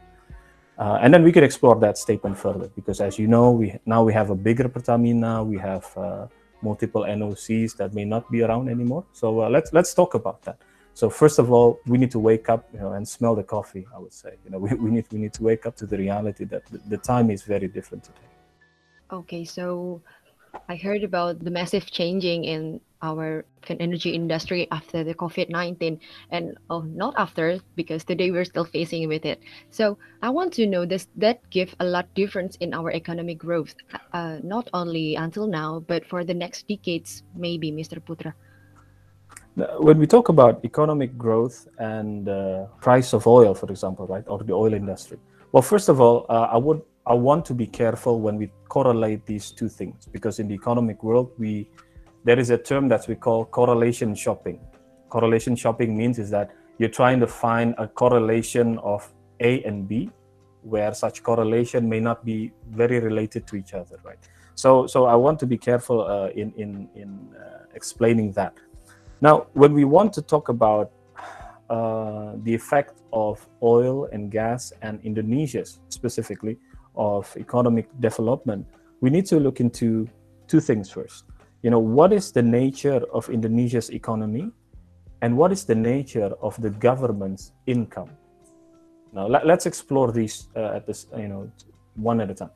Uh, 0.77 0.97
and 1.01 1.13
then 1.13 1.23
we 1.23 1.31
could 1.31 1.43
explore 1.43 1.79
that 1.79 1.97
statement 1.97 2.37
further 2.37 2.67
because, 2.75 2.99
as 2.99 3.17
you 3.17 3.27
know, 3.27 3.51
we 3.51 3.77
now 3.85 4.03
we 4.03 4.11
have 4.11 4.29
a 4.31 4.35
bigger 4.35 4.67
Pertamina, 4.67 5.43
we 5.43 5.57
have 5.57 5.85
uh, 5.95 6.27
multiple 6.61 7.03
NOCs 7.03 7.77
that 7.77 7.93
may 7.93 8.05
not 8.05 8.29
be 8.31 8.41
around 8.41 8.69
anymore. 8.69 9.05
So 9.13 9.41
uh, 9.43 9.49
let's 9.49 9.71
let's 9.71 9.93
talk 9.93 10.15
about 10.15 10.41
that. 10.43 10.57
So 10.95 11.09
first 11.09 11.39
of 11.39 11.51
all, 11.51 11.79
we 11.85 11.97
need 11.97 12.11
to 12.11 12.19
wake 12.19 12.49
up, 12.49 12.67
you 12.73 12.79
know, 12.79 12.93
and 12.93 13.07
smell 13.07 13.35
the 13.35 13.43
coffee. 13.43 13.85
I 13.95 13.99
would 13.99 14.13
say, 14.13 14.31
you 14.43 14.51
know, 14.51 14.59
we, 14.65 14.73
we 14.75 14.89
need 14.89 15.05
we 15.11 15.19
need 15.19 15.33
to 15.33 15.43
wake 15.43 15.65
up 15.67 15.75
to 15.77 15.85
the 15.85 15.97
reality 15.97 16.45
that 16.45 16.65
the, 16.65 16.79
the 16.89 16.97
time 16.97 17.29
is 17.29 17.43
very 17.43 17.67
different 17.67 18.03
today. 18.03 18.29
Okay, 19.11 19.45
so 19.45 20.01
I 20.69 20.75
heard 20.75 21.03
about 21.03 21.43
the 21.43 21.49
massive 21.49 21.89
changing 21.89 22.45
in 22.45 22.79
our 23.01 23.45
energy 23.67 24.11
industry 24.11 24.67
after 24.71 25.03
the 25.03 25.13
COVID-19 25.13 25.99
and 26.31 26.57
oh, 26.69 26.81
not 26.81 27.13
after 27.17 27.59
because 27.75 28.03
today 28.03 28.31
we're 28.31 28.45
still 28.45 28.63
facing 28.65 29.07
with 29.07 29.25
it. 29.25 29.41
So 29.69 29.97
I 30.21 30.29
want 30.29 30.53
to 30.53 30.67
know 30.67 30.85
this 30.85 31.07
that 31.17 31.41
give 31.49 31.75
a 31.79 31.85
lot 31.85 32.07
difference 32.13 32.55
in 32.57 32.73
our 32.73 32.91
economic 32.91 33.37
growth, 33.37 33.75
uh, 34.13 34.37
not 34.43 34.69
only 34.73 35.15
until 35.15 35.47
now, 35.47 35.83
but 35.87 36.05
for 36.05 36.23
the 36.23 36.33
next 36.33 36.67
decades, 36.67 37.23
maybe, 37.35 37.71
Mr. 37.71 37.99
Putra? 37.99 38.33
When 39.79 39.99
we 39.99 40.07
talk 40.07 40.29
about 40.29 40.63
economic 40.65 41.17
growth 41.17 41.67
and 41.77 42.27
uh, 42.29 42.65
price 42.81 43.13
of 43.13 43.27
oil, 43.27 43.53
for 43.53 43.69
example, 43.69 44.07
right, 44.07 44.23
or 44.27 44.39
the 44.43 44.53
oil 44.53 44.73
industry, 44.73 45.17
well, 45.51 45.61
first 45.61 45.89
of 45.89 46.01
all, 46.01 46.25
uh, 46.29 46.49
I 46.51 46.57
would 46.57 46.81
I 47.05 47.13
want 47.13 47.43
to 47.45 47.53
be 47.53 47.67
careful 47.67 48.21
when 48.21 48.37
we 48.37 48.49
correlate 48.69 49.25
these 49.25 49.51
two 49.51 49.67
things 49.67 50.07
because 50.11 50.39
in 50.39 50.47
the 50.47 50.55
economic 50.55 51.03
world 51.03 51.31
we 51.37 51.67
there 52.23 52.39
is 52.39 52.49
a 52.49 52.57
term 52.57 52.87
that 52.87 53.07
we 53.07 53.15
call 53.15 53.43
correlation 53.45 54.15
shopping. 54.15 54.59
Correlation 55.09 55.55
shopping 55.57 55.97
means 55.97 56.17
is 56.17 56.29
that 56.29 56.51
you're 56.77 56.89
trying 56.89 57.19
to 57.19 57.27
find 57.27 57.75
a 57.77 57.87
correlation 57.87 58.77
of 58.79 59.11
A 59.41 59.61
and 59.63 59.87
B, 59.87 60.09
where 60.61 60.93
such 60.93 61.21
correlation 61.21 61.89
may 61.89 61.99
not 61.99 62.23
be 62.23 62.53
very 62.69 63.01
related 63.01 63.45
to 63.47 63.57
each 63.57 63.73
other, 63.73 63.99
right? 64.03 64.17
So, 64.55 64.87
so 64.87 65.05
I 65.05 65.15
want 65.15 65.37
to 65.41 65.45
be 65.45 65.57
careful 65.57 66.01
uh, 66.01 66.29
in 66.29 66.53
in 66.55 66.87
in 66.95 67.35
uh, 67.35 67.65
explaining 67.75 68.31
that. 68.33 68.53
Now, 69.19 69.47
when 69.53 69.73
we 69.73 69.83
want 69.83 70.13
to 70.13 70.21
talk 70.21 70.47
about 70.47 70.91
uh, 71.69 72.33
the 72.43 72.53
effect 72.53 73.01
of 73.11 73.45
oil 73.61 74.05
and 74.13 74.31
gas 74.31 74.71
and 74.81 75.01
Indonesia 75.03 75.65
specifically 75.89 76.57
of 76.95 77.35
economic 77.37 77.87
development, 77.99 78.65
we 79.01 79.09
need 79.09 79.25
to 79.27 79.39
look 79.39 79.59
into 79.59 80.07
two 80.47 80.59
things 80.59 80.89
first 80.89 81.25
you 81.63 81.69
know, 81.69 81.79
what 81.79 82.13
is 82.13 82.31
the 82.31 82.43
nature 82.43 83.01
of 83.11 83.29
Indonesia's 83.29 83.89
economy 83.89 84.51
and 85.21 85.35
what 85.35 85.51
is 85.53 85.63
the 85.63 85.75
nature 85.75 86.31
of 86.41 86.61
the 86.61 86.69
government's 86.69 87.53
income? 87.65 88.09
Now, 89.13 89.27
let, 89.27 89.49
us 89.49 89.65
explore 89.65 90.11
these 90.11 90.49
uh, 90.55 90.75
at 90.75 90.85
this, 90.85 91.07
you 91.17 91.29
know, 91.29 91.49
one 91.95 92.19
at 92.19 92.29
a 92.29 92.33
time. 92.33 92.49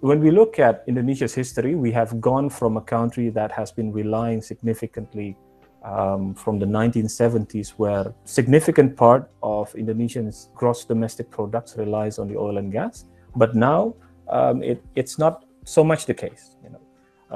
When 0.00 0.20
we 0.20 0.30
look 0.30 0.58
at 0.58 0.84
Indonesia's 0.86 1.32
history, 1.32 1.74
we 1.74 1.92
have 1.92 2.20
gone 2.20 2.50
from 2.50 2.76
a 2.76 2.82
country 2.82 3.30
that 3.30 3.50
has 3.52 3.72
been 3.72 3.90
relying 3.90 4.42
significantly 4.42 5.36
um, 5.82 6.34
from 6.34 6.58
the 6.58 6.66
1970s, 6.66 7.70
where 7.70 8.12
significant 8.24 8.96
part 8.96 9.30
of 9.42 9.74
Indonesia's 9.74 10.50
gross 10.54 10.84
domestic 10.84 11.30
products 11.30 11.76
relies 11.78 12.18
on 12.18 12.28
the 12.28 12.36
oil 12.36 12.58
and 12.58 12.70
gas. 12.70 13.06
But 13.36 13.54
now 13.54 13.94
um, 14.28 14.62
it, 14.62 14.82
it's 14.94 15.18
not 15.18 15.44
so 15.64 15.84
much 15.84 16.06
the 16.06 16.14
case. 16.14 16.56
You 16.62 16.70
know, 16.70 16.80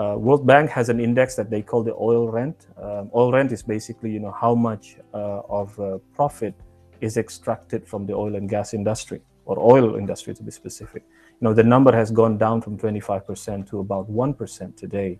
uh, 0.00 0.16
World 0.16 0.46
Bank 0.46 0.70
has 0.70 0.88
an 0.88 1.00
index 1.00 1.36
that 1.36 1.50
they 1.50 1.62
call 1.62 1.82
the 1.82 1.94
oil 1.94 2.28
rent. 2.28 2.66
Um, 2.80 3.10
oil 3.14 3.32
rent 3.32 3.52
is 3.52 3.62
basically, 3.62 4.10
you 4.10 4.20
know, 4.20 4.32
how 4.32 4.54
much 4.54 4.96
uh, 5.14 5.40
of 5.48 5.78
uh, 5.80 5.98
profit 6.14 6.54
is 7.00 7.16
extracted 7.16 7.86
from 7.86 8.06
the 8.06 8.14
oil 8.14 8.36
and 8.36 8.48
gas 8.48 8.74
industry, 8.74 9.20
or 9.44 9.58
oil 9.58 9.96
industry 9.96 10.34
to 10.34 10.42
be 10.42 10.50
specific. 10.50 11.04
You 11.40 11.48
know, 11.48 11.54
the 11.54 11.64
number 11.64 11.94
has 11.94 12.10
gone 12.10 12.38
down 12.38 12.62
from 12.62 12.78
25% 12.78 13.68
to 13.70 13.80
about 13.80 14.10
1% 14.10 14.76
today 14.76 15.18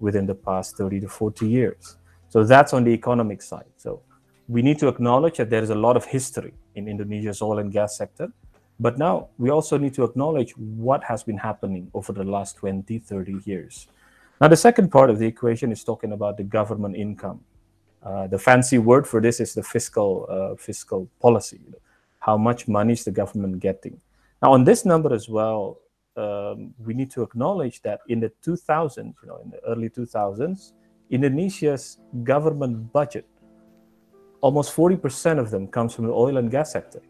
within 0.00 0.26
the 0.26 0.34
past 0.34 0.76
30 0.76 1.00
to 1.00 1.08
40 1.08 1.48
years. 1.48 1.96
So 2.28 2.44
that's 2.44 2.72
on 2.72 2.84
the 2.84 2.90
economic 2.90 3.40
side. 3.42 3.70
So 3.76 4.02
we 4.48 4.60
need 4.60 4.78
to 4.80 4.88
acknowledge 4.88 5.38
that 5.38 5.50
there 5.50 5.62
is 5.62 5.70
a 5.70 5.74
lot 5.74 5.96
of 5.96 6.04
history 6.04 6.54
in 6.74 6.88
Indonesia's 6.88 7.40
oil 7.40 7.58
and 7.58 7.72
gas 7.72 7.96
sector. 7.96 8.28
But 8.80 8.98
now 8.98 9.28
we 9.38 9.50
also 9.50 9.78
need 9.78 9.94
to 9.94 10.04
acknowledge 10.04 10.52
what 10.56 11.04
has 11.04 11.22
been 11.22 11.38
happening 11.38 11.90
over 11.94 12.12
the 12.12 12.24
last 12.24 12.56
20, 12.56 12.98
30 12.98 13.40
years. 13.44 13.88
Now, 14.40 14.48
the 14.48 14.56
second 14.56 14.90
part 14.90 15.10
of 15.10 15.18
the 15.18 15.26
equation 15.26 15.70
is 15.70 15.84
talking 15.84 16.12
about 16.12 16.36
the 16.36 16.42
government 16.42 16.96
income. 16.96 17.40
Uh, 18.02 18.26
the 18.26 18.38
fancy 18.38 18.78
word 18.78 19.06
for 19.06 19.20
this 19.20 19.40
is 19.40 19.54
the 19.54 19.62
fiscal 19.62 20.26
uh, 20.28 20.56
fiscal 20.56 21.08
policy. 21.22 21.60
How 22.18 22.36
much 22.36 22.68
money 22.68 22.92
is 22.92 23.04
the 23.04 23.12
government 23.12 23.60
getting? 23.60 24.00
Now, 24.42 24.52
on 24.52 24.64
this 24.64 24.84
number 24.84 25.14
as 25.14 25.28
well, 25.28 25.78
um, 26.16 26.74
we 26.78 26.94
need 26.94 27.10
to 27.12 27.22
acknowledge 27.22 27.80
that 27.82 28.00
in 28.08 28.20
the 28.20 28.30
2000s, 28.44 28.98
you 28.98 29.28
know, 29.28 29.38
in 29.42 29.50
the 29.50 29.60
early 29.66 29.88
2000s, 29.88 30.72
Indonesia's 31.10 31.98
government 32.24 32.92
budget, 32.92 33.26
almost 34.40 34.74
40% 34.76 35.38
of 35.38 35.50
them 35.50 35.66
comes 35.66 35.94
from 35.94 36.06
the 36.06 36.12
oil 36.12 36.36
and 36.36 36.50
gas 36.50 36.72
sector. 36.72 37.00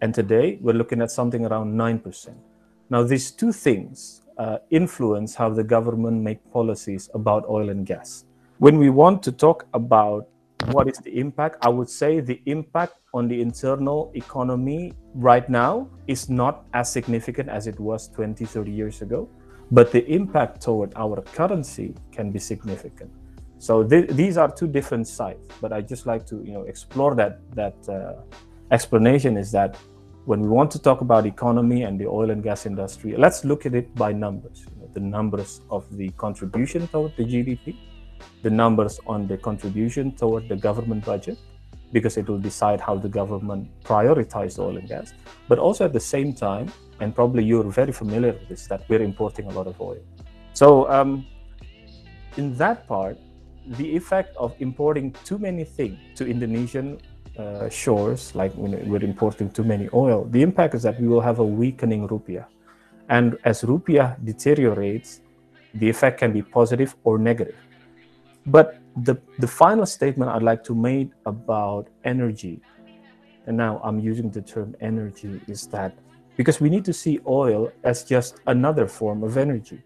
And 0.00 0.14
today 0.14 0.58
we're 0.60 0.74
looking 0.74 1.02
at 1.02 1.10
something 1.10 1.44
around 1.44 1.74
9%. 1.74 2.34
Now, 2.90 3.02
these 3.02 3.30
two 3.30 3.52
things 3.52 4.22
uh, 4.38 4.58
influence 4.70 5.34
how 5.34 5.50
the 5.50 5.64
government 5.64 6.22
make 6.22 6.38
policies 6.52 7.10
about 7.14 7.44
oil 7.48 7.70
and 7.70 7.84
gas. 7.84 8.24
When 8.58 8.78
we 8.78 8.90
want 8.90 9.22
to 9.24 9.32
talk 9.32 9.66
about 9.74 10.28
what 10.72 10.88
is 10.88 10.98
the 10.98 11.18
impact, 11.18 11.56
I 11.62 11.68
would 11.68 11.88
say 11.88 12.20
the 12.20 12.40
impact 12.46 12.94
on 13.14 13.28
the 13.28 13.40
internal 13.40 14.10
economy 14.14 14.92
right 15.14 15.48
now 15.48 15.88
is 16.06 16.28
not 16.28 16.64
as 16.74 16.90
significant 16.90 17.48
as 17.48 17.66
it 17.66 17.78
was 17.78 18.08
20, 18.08 18.44
30 18.44 18.70
years 18.70 19.02
ago, 19.02 19.28
but 19.70 19.92
the 19.92 20.06
impact 20.06 20.62
toward 20.62 20.92
our 20.96 21.20
currency 21.22 21.94
can 22.12 22.30
be 22.30 22.38
significant. 22.38 23.10
So 23.58 23.82
th- 23.82 24.10
these 24.10 24.36
are 24.36 24.50
two 24.50 24.68
different 24.68 25.08
sides, 25.08 25.48
but 25.60 25.72
I 25.72 25.80
just 25.80 26.06
like 26.06 26.24
to 26.26 26.42
you 26.44 26.52
know 26.52 26.62
explore 26.62 27.14
that 27.16 27.40
that 27.54 27.76
uh, 27.88 28.22
explanation 28.70 29.36
is 29.36 29.50
that 29.52 29.76
when 30.24 30.40
we 30.40 30.48
want 30.48 30.70
to 30.70 30.78
talk 30.78 31.00
about 31.00 31.24
economy 31.24 31.84
and 31.84 31.98
the 31.98 32.06
oil 32.06 32.30
and 32.30 32.42
gas 32.42 32.66
industry, 32.66 33.14
let's 33.16 33.44
look 33.44 33.64
at 33.64 33.74
it 33.74 33.94
by 33.94 34.12
numbers. 34.12 34.66
You 34.68 34.82
know, 34.82 34.90
the 34.92 35.00
numbers 35.00 35.62
of 35.70 35.84
the 35.96 36.10
contribution 36.10 36.86
toward 36.88 37.16
the 37.16 37.24
GDP, 37.24 37.76
the 38.42 38.50
numbers 38.50 39.00
on 39.06 39.26
the 39.26 39.38
contribution 39.38 40.12
toward 40.12 40.48
the 40.48 40.56
government 40.56 41.04
budget, 41.04 41.38
because 41.92 42.18
it 42.18 42.28
will 42.28 42.38
decide 42.38 42.80
how 42.80 42.96
the 42.96 43.08
government 43.08 43.70
prioritizes 43.84 44.58
oil 44.58 44.76
and 44.76 44.86
gas. 44.86 45.14
But 45.48 45.58
also 45.58 45.86
at 45.86 45.94
the 45.94 46.00
same 46.00 46.34
time, 46.34 46.70
and 47.00 47.14
probably 47.14 47.44
you're 47.44 47.70
very 47.70 47.92
familiar 47.92 48.32
with 48.32 48.48
this, 48.48 48.66
that 48.66 48.82
we're 48.88 49.02
importing 49.02 49.46
a 49.46 49.50
lot 49.50 49.66
of 49.66 49.80
oil. 49.80 49.98
So 50.52 50.90
um, 50.90 51.26
in 52.36 52.54
that 52.58 52.86
part, 52.86 53.18
the 53.66 53.96
effect 53.96 54.36
of 54.36 54.54
importing 54.60 55.14
too 55.24 55.38
many 55.38 55.64
things 55.64 55.98
to 56.16 56.28
Indonesian 56.28 57.00
uh, 57.38 57.68
shores, 57.68 58.34
like 58.34 58.52
we're 58.56 59.02
importing 59.02 59.50
too 59.50 59.64
many 59.64 59.88
oil, 59.94 60.24
the 60.30 60.42
impact 60.42 60.74
is 60.74 60.82
that 60.82 61.00
we 61.00 61.08
will 61.08 61.20
have 61.20 61.38
a 61.38 61.44
weakening 61.44 62.08
rupiah. 62.08 62.46
And 63.08 63.38
as 63.44 63.62
rupiah 63.62 64.16
deteriorates, 64.24 65.20
the 65.74 65.88
effect 65.88 66.18
can 66.18 66.32
be 66.32 66.42
positive 66.42 66.96
or 67.04 67.18
negative. 67.18 67.56
But 68.46 68.80
the, 68.96 69.16
the 69.38 69.46
final 69.46 69.86
statement 69.86 70.30
I'd 70.30 70.42
like 70.42 70.64
to 70.64 70.74
make 70.74 71.10
about 71.26 71.88
energy, 72.04 72.60
and 73.46 73.56
now 73.56 73.80
I'm 73.84 73.98
using 73.98 74.30
the 74.30 74.42
term 74.42 74.74
energy, 74.80 75.40
is 75.46 75.66
that 75.68 75.96
because 76.36 76.60
we 76.60 76.70
need 76.70 76.84
to 76.84 76.92
see 76.92 77.20
oil 77.26 77.70
as 77.84 78.04
just 78.04 78.40
another 78.46 78.86
form 78.86 79.22
of 79.22 79.36
energy. 79.36 79.82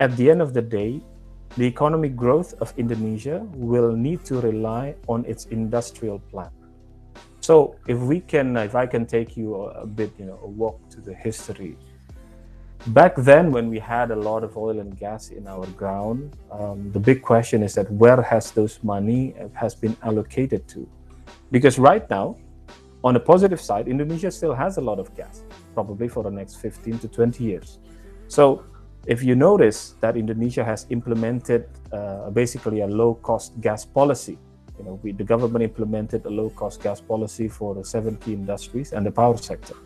At 0.00 0.16
the 0.16 0.30
end 0.30 0.42
of 0.42 0.52
the 0.52 0.62
day, 0.62 1.00
the 1.56 1.64
economic 1.64 2.16
growth 2.16 2.54
of 2.60 2.72
Indonesia 2.76 3.46
will 3.52 3.92
need 3.92 4.24
to 4.24 4.40
rely 4.40 4.94
on 5.06 5.24
its 5.26 5.46
industrial 5.46 6.18
plan. 6.18 6.50
So 7.42 7.74
if 7.88 7.98
we 7.98 8.20
can, 8.20 8.56
if 8.56 8.76
I 8.76 8.86
can 8.86 9.04
take 9.04 9.36
you 9.36 9.56
a, 9.56 9.84
bit, 9.84 10.12
you 10.16 10.26
know, 10.26 10.38
a 10.44 10.46
walk 10.46 10.88
to 10.90 11.00
the 11.00 11.12
history. 11.12 11.76
Back 12.88 13.16
then 13.16 13.50
when 13.50 13.68
we 13.68 13.80
had 13.80 14.12
a 14.12 14.16
lot 14.16 14.44
of 14.44 14.56
oil 14.56 14.78
and 14.78 14.96
gas 14.96 15.30
in 15.30 15.48
our 15.48 15.66
ground 15.66 16.36
um, 16.52 16.90
the 16.92 17.00
big 17.00 17.22
question 17.22 17.62
is 17.62 17.74
that 17.74 17.90
where 17.90 18.22
has 18.22 18.52
those 18.52 18.78
money 18.82 19.34
has 19.54 19.74
been 19.74 19.96
allocated 20.02 20.68
to? 20.68 20.88
Because 21.50 21.78
right 21.78 22.08
now 22.10 22.36
on 23.04 23.14
the 23.14 23.20
positive 23.20 23.60
side 23.60 23.86
indonesia 23.88 24.30
still 24.30 24.54
has 24.54 24.78
a 24.78 24.80
lot 24.80 24.98
of 24.98 25.14
gas 25.16 25.42
probably 25.74 26.08
for 26.08 26.22
the 26.22 26.30
next 26.30 26.56
15 26.56 26.98
to 27.00 27.08
20 27.08 27.44
years. 27.44 27.78
So 28.28 28.64
if 29.06 29.22
you 29.22 29.34
notice 29.34 29.94
that 30.00 30.16
indonesia 30.16 30.64
has 30.64 30.86
implemented 30.90 31.68
uh, 31.92 32.30
basically 32.30 32.80
a 32.80 32.86
low 32.86 33.14
cost 33.14 33.60
gas 33.60 33.84
policy 33.84 34.38
you 34.82 34.88
know 34.88 34.98
we, 35.02 35.12
the 35.12 35.24
government 35.24 35.62
implemented 35.62 36.26
a 36.26 36.30
low 36.40 36.50
cost 36.50 36.82
gas 36.82 37.00
policy 37.00 37.48
for 37.48 37.74
the 37.74 37.84
seven 37.84 38.16
key 38.16 38.34
industries 38.34 38.92
and 38.92 39.06
the 39.06 39.14
power 39.22 39.36
sector 39.36 39.76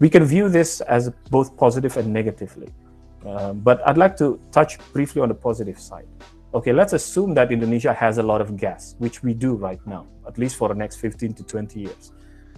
we 0.00 0.10
can 0.10 0.24
view 0.24 0.48
this 0.48 0.80
as 0.82 1.10
both 1.30 1.56
positive 1.56 1.96
and 1.96 2.12
negatively. 2.12 2.68
Um, 3.26 3.60
but 3.60 3.86
I'd 3.86 3.96
like 3.96 4.16
to 4.18 4.40
touch 4.50 4.78
briefly 4.92 5.22
on 5.22 5.28
the 5.28 5.34
positive 5.34 5.78
side. 5.78 6.06
Okay, 6.52 6.72
let's 6.72 6.92
assume 6.92 7.34
that 7.34 7.50
Indonesia 7.50 7.92
has 7.92 8.18
a 8.18 8.22
lot 8.22 8.40
of 8.40 8.56
gas, 8.56 8.96
which 8.98 9.22
we 9.22 9.34
do 9.34 9.54
right 9.54 9.80
now, 9.86 10.06
at 10.26 10.38
least 10.38 10.56
for 10.56 10.68
the 10.68 10.74
next 10.74 10.96
15 10.96 11.34
to 11.34 11.42
20 11.42 11.80
years. 11.80 12.12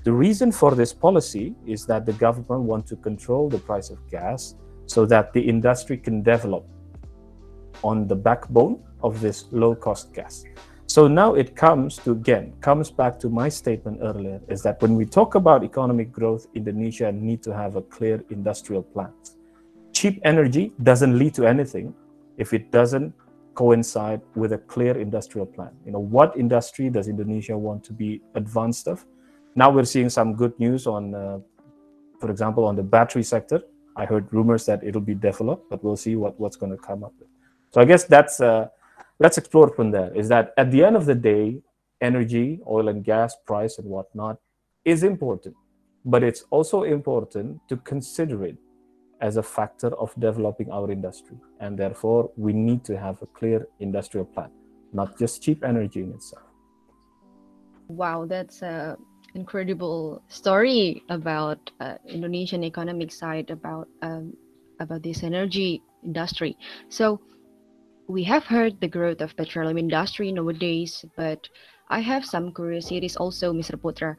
The 0.05 0.13
reason 0.13 0.53
for 0.53 0.75
this 0.75 0.93
policy 0.93 1.55
is 1.67 1.87
that 1.87 2.07
the 2.07 2.13
government 2.15 2.63
wants 2.63 2.91
to 2.91 2.97
control 2.97 3.49
the 3.49 3.59
price 3.59 3.91
of 3.91 3.99
gas 4.11 4.55
so 4.87 5.07
that 5.07 5.33
the 5.33 5.41
industry 5.41 5.97
can 5.97 6.23
develop 6.23 6.67
on 7.83 8.07
the 8.07 8.17
backbone 8.17 8.83
of 9.03 9.21
this 9.21 9.47
low 9.51 9.75
cost 9.75 10.13
gas. 10.15 10.45
So 10.97 11.07
now 11.07 11.35
it 11.35 11.55
comes 11.55 11.99
to 12.05 12.13
again 12.13 12.55
comes 12.63 12.91
back 12.91 13.21
to 13.21 13.29
my 13.29 13.51
statement 13.51 13.99
earlier 14.01 14.41
is 14.49 14.63
that 14.63 14.81
when 14.81 14.95
we 14.95 15.05
talk 15.05 15.35
about 15.35 15.63
economic 15.63 16.11
growth, 16.11 16.47
Indonesia 16.55 17.13
need 17.13 17.43
to 17.43 17.53
have 17.53 17.77
a 17.77 17.83
clear 17.83 18.25
industrial 18.31 18.83
plan. 18.83 19.13
Cheap 19.93 20.23
energy 20.25 20.73
doesn't 20.83 21.19
lead 21.19 21.35
to 21.35 21.45
anything 21.45 21.93
if 22.39 22.55
it 22.55 22.73
doesn't 22.73 23.13
coincide 23.55 24.23
with 24.37 24.55
a 24.55 24.59
clear 24.73 24.97
industrial 24.97 25.45
plan. 25.45 25.73
You 25.85 25.93
know, 25.93 25.99
what 25.99 26.35
industry 26.35 26.89
does 26.89 27.09
Indonesia 27.09 27.59
want 27.59 27.85
to 27.85 27.93
be 27.93 28.23
advanced 28.35 28.89
of? 28.89 29.05
Now 29.55 29.69
we're 29.69 29.85
seeing 29.85 30.09
some 30.09 30.33
good 30.35 30.59
news 30.59 30.87
on, 30.87 31.15
uh, 31.15 31.41
for 32.21 32.31
example, 32.31 32.65
on 32.65 32.75
the 32.75 32.83
battery 32.83 33.23
sector. 33.23 33.61
I 33.97 34.07
heard 34.07 34.33
rumors 34.33 34.65
that 34.65 34.83
it'll 34.83 35.05
be 35.05 35.15
developed, 35.15 35.69
but 35.69 35.85
we'll 35.85 36.01
see 36.01 36.17
what, 36.17 36.41
what's 36.41 36.57
going 36.57 36.73
to 36.73 36.79
come 36.79 37.05
up 37.05 37.13
with. 37.21 37.29
So 37.75 37.83
I 37.83 37.85
guess 37.85 38.05
that's 38.05 38.41
uh, 38.41 38.69
let's 39.19 39.39
explore 39.39 39.69
from 39.75 39.91
there. 39.91 40.15
Is 40.15 40.29
that 40.29 40.53
at 40.57 40.71
the 40.71 40.85
end 40.85 40.97
of 40.97 41.07
the 41.07 41.15
day 41.15 41.61
energy 42.01 42.61
oil 42.69 42.89
and 42.89 43.05
gas 43.05 43.35
price 43.47 43.79
and 43.79 43.89
whatnot 43.89 44.39
is 44.85 45.03
important 45.03 45.55
but 46.05 46.23
it's 46.23 46.45
also 46.51 46.83
important 46.85 47.61
to 47.69 47.77
consider 47.79 48.45
it 48.45 48.57
as 49.21 49.39
a 49.39 49.43
factor 49.43 49.89
of 49.97 50.15
developing 50.21 50.71
our 50.71 50.91
industry. 50.91 51.37
And 51.59 51.77
therefore 51.77 52.31
we 52.37 52.53
need 52.53 52.85
to 52.85 52.99
have 52.99 53.21
a 53.23 53.27
clear 53.27 53.67
industrial 53.81 54.27
plan 54.27 54.51
not 54.93 55.19
just 55.19 55.43
cheap 55.43 55.65
energy 55.65 56.01
in 56.03 56.13
itself. 56.13 56.43
Wow 57.89 58.27
that's 58.27 58.63
a 58.63 58.97
incredible 59.35 60.23
story 60.29 61.03
about 61.09 61.71
uh, 61.81 61.97
indonesian 62.07 62.65
economic 62.65 63.13
side 63.13 63.51
about 63.51 63.89
um, 64.03 64.35
about 64.81 65.03
this 65.03 65.23
energy 65.23 65.83
industry. 66.05 66.57
So 66.89 67.21
we 68.09 68.23
have 68.25 68.45
heard 68.45 68.81
the 68.81 68.89
growth 68.89 69.21
of 69.21 69.37
petroleum 69.37 69.79
industry 69.79 70.31
nowadays, 70.33 71.05
but 71.17 71.49
I 71.89 72.01
have 72.01 72.25
some 72.25 72.53
curiosities 72.55 73.17
also, 73.17 73.53
Mr. 73.53 73.75
Putra. 73.77 74.17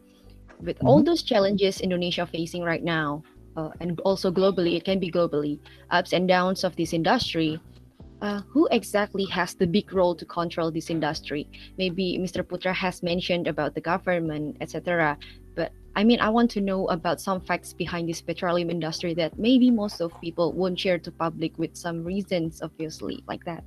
With 0.59 0.77
mm-hmm. 0.77 0.87
all 0.87 1.03
those 1.03 1.23
challenges 1.23 1.81
Indonesia 1.81 2.25
facing 2.25 2.63
right 2.63 2.83
now, 2.83 3.23
uh, 3.55 3.69
and 3.79 3.99
also 4.01 4.31
globally, 4.31 4.75
it 4.75 4.83
can 4.83 4.99
be 4.99 5.11
globally, 5.11 5.59
ups 5.91 6.13
and 6.13 6.27
downs 6.27 6.63
of 6.63 6.75
this 6.75 6.93
industry, 6.93 7.59
uh, 8.21 8.41
who 8.49 8.67
exactly 8.71 9.25
has 9.25 9.53
the 9.53 9.67
big 9.67 9.93
role 9.93 10.15
to 10.15 10.25
control 10.25 10.71
this 10.71 10.89
industry? 10.89 11.47
Maybe 11.77 12.17
Mr. 12.19 12.43
Putra 12.43 12.73
has 12.73 13.03
mentioned 13.03 13.47
about 13.47 13.75
the 13.75 13.81
government, 13.81 14.57
etc. 14.59 15.17
But 15.55 15.71
I 15.95 16.03
mean, 16.03 16.19
I 16.19 16.29
want 16.29 16.51
to 16.51 16.61
know 16.61 16.87
about 16.87 17.21
some 17.21 17.41
facts 17.41 17.73
behind 17.73 18.09
this 18.09 18.21
petroleum 18.21 18.69
industry 18.69 19.13
that 19.15 19.37
maybe 19.39 19.71
most 19.71 20.01
of 20.01 20.11
people 20.21 20.53
won't 20.53 20.79
share 20.79 20.99
to 20.99 21.11
public 21.11 21.57
with 21.57 21.75
some 21.75 22.03
reasons, 22.03 22.61
obviously, 22.61 23.23
like 23.27 23.43
that. 23.45 23.63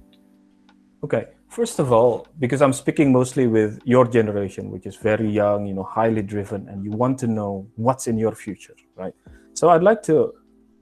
Okay, 1.03 1.29
first 1.49 1.79
of 1.79 1.93
all, 1.93 2.27
because 2.39 2.61
I'm 2.61 2.75
speaking 2.75 3.11
mostly 3.11 3.47
with 3.47 3.81
your 3.85 4.07
generation, 4.07 4.71
which 4.71 4.85
is 4.85 4.97
very 4.97 5.31
young, 5.31 5.67
you 5.67 5.73
know, 5.73 5.83
highly 5.83 6.21
driven, 6.21 6.69
and 6.69 6.85
you 6.85 6.91
want 6.91 7.19
to 7.21 7.27
know 7.27 7.67
what's 7.77 8.07
in 8.07 8.19
your 8.19 8.35
future, 8.35 8.77
right? 8.97 9.15
So 9.55 9.71
I'd 9.71 9.83
like 9.83 10.03
to, 10.03 10.35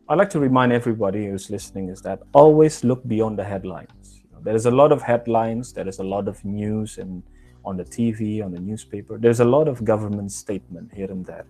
I'd 0.08 0.18
like 0.18 0.30
to 0.30 0.40
remind 0.40 0.72
everybody 0.72 1.26
who's 1.26 1.50
listening 1.50 1.88
is 1.88 2.02
that 2.02 2.20
always 2.32 2.82
look 2.82 3.06
beyond 3.06 3.38
the 3.38 3.44
headlines. 3.44 4.22
You 4.24 4.30
know, 4.32 4.42
there 4.42 4.56
is 4.56 4.66
a 4.66 4.72
lot 4.72 4.90
of 4.90 5.02
headlines, 5.02 5.72
there 5.72 5.86
is 5.86 6.00
a 6.00 6.04
lot 6.04 6.26
of 6.26 6.44
news, 6.44 6.98
and 6.98 7.22
on 7.64 7.76
the 7.76 7.84
TV, 7.84 8.44
on 8.44 8.50
the 8.50 8.58
newspaper, 8.58 9.18
there's 9.18 9.38
a 9.38 9.44
lot 9.44 9.68
of 9.68 9.84
government 9.84 10.32
statement 10.32 10.92
here 10.92 11.10
and 11.12 11.24
there. 11.24 11.46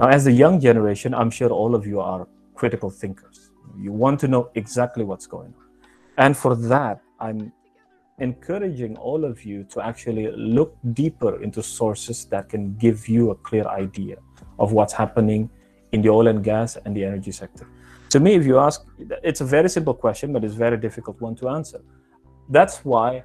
Now, 0.00 0.08
as 0.08 0.26
a 0.26 0.32
young 0.32 0.58
generation, 0.58 1.14
I'm 1.14 1.30
sure 1.30 1.50
all 1.50 1.76
of 1.76 1.86
you 1.86 2.00
are 2.00 2.26
critical 2.56 2.90
thinkers. 2.90 3.52
You 3.78 3.92
want 3.92 4.18
to 4.20 4.26
know 4.26 4.50
exactly 4.56 5.04
what's 5.04 5.28
going 5.28 5.54
on, 5.56 5.64
and 6.18 6.36
for 6.36 6.56
that, 6.56 7.00
I'm 7.20 7.52
encouraging 8.20 8.96
all 8.96 9.24
of 9.24 9.44
you 9.44 9.64
to 9.64 9.80
actually 9.80 10.30
look 10.32 10.76
deeper 10.92 11.42
into 11.42 11.62
sources 11.62 12.26
that 12.26 12.48
can 12.48 12.74
give 12.76 13.08
you 13.08 13.30
a 13.30 13.34
clear 13.34 13.66
idea 13.66 14.16
of 14.58 14.72
what's 14.72 14.92
happening 14.92 15.50
in 15.92 16.02
the 16.02 16.08
oil 16.08 16.28
and 16.28 16.44
gas 16.44 16.76
and 16.84 16.94
the 16.94 17.04
energy 17.04 17.32
sector. 17.32 17.66
To 18.10 18.20
me, 18.20 18.34
if 18.34 18.44
you 18.44 18.58
ask, 18.58 18.84
it's 19.22 19.40
a 19.40 19.44
very 19.44 19.68
simple 19.68 19.94
question, 19.94 20.32
but 20.32 20.44
it's 20.44 20.54
a 20.54 20.58
very 20.58 20.76
difficult 20.76 21.20
one 21.20 21.34
to 21.36 21.48
answer. 21.48 21.80
That's 22.48 22.84
why, 22.84 23.22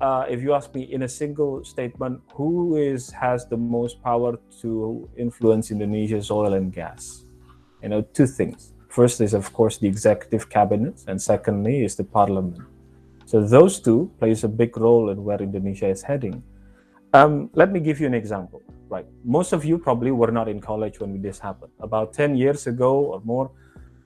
uh, 0.00 0.24
if 0.28 0.40
you 0.42 0.54
ask 0.54 0.74
me 0.74 0.82
in 0.82 1.02
a 1.02 1.08
single 1.08 1.64
statement, 1.64 2.20
who 2.32 2.76
is 2.76 3.10
has 3.10 3.46
the 3.46 3.56
most 3.56 4.02
power 4.02 4.38
to 4.62 5.08
influence 5.16 5.70
Indonesia's 5.70 6.30
oil 6.30 6.54
and 6.54 6.72
gas? 6.72 7.24
You 7.82 7.88
know, 7.88 8.02
two 8.02 8.26
things. 8.26 8.72
First 8.88 9.20
is, 9.20 9.34
of 9.34 9.52
course, 9.52 9.78
the 9.78 9.88
executive 9.88 10.48
cabinet, 10.48 11.02
and 11.06 11.20
secondly 11.20 11.84
is 11.84 11.96
the 11.96 12.04
parliament. 12.04 12.58
So 13.30 13.40
those 13.40 13.78
two 13.78 14.10
plays 14.18 14.42
a 14.42 14.48
big 14.48 14.76
role 14.76 15.10
in 15.10 15.22
where 15.22 15.40
Indonesia 15.40 15.86
is 15.86 16.02
heading. 16.02 16.42
Um, 17.12 17.48
let 17.54 17.70
me 17.70 17.78
give 17.78 18.00
you 18.00 18.08
an 18.08 18.14
example. 18.14 18.60
Right, 18.88 19.06
most 19.22 19.52
of 19.52 19.64
you 19.64 19.78
probably 19.78 20.10
were 20.10 20.32
not 20.32 20.48
in 20.48 20.58
college 20.58 20.98
when 20.98 21.22
this 21.22 21.38
happened. 21.38 21.70
About 21.78 22.12
10 22.12 22.34
years 22.34 22.66
ago 22.66 22.92
or 23.14 23.20
more, 23.22 23.52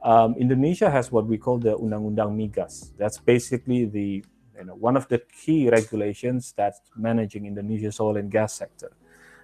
um, 0.02 0.34
Indonesia 0.36 0.90
has 0.90 1.10
what 1.10 1.24
we 1.24 1.38
call 1.38 1.56
the 1.56 1.74
Undang-Undang 1.74 2.36
Migas. 2.36 2.92
That's 2.98 3.16
basically 3.16 3.86
the 3.86 4.22
you 4.58 4.64
know 4.66 4.74
one 4.74 4.94
of 4.94 5.08
the 5.08 5.22
key 5.32 5.70
regulations 5.70 6.52
that's 6.54 6.82
managing 6.94 7.46
Indonesia's 7.46 8.00
oil 8.00 8.18
and 8.18 8.30
gas 8.30 8.52
sector. 8.52 8.92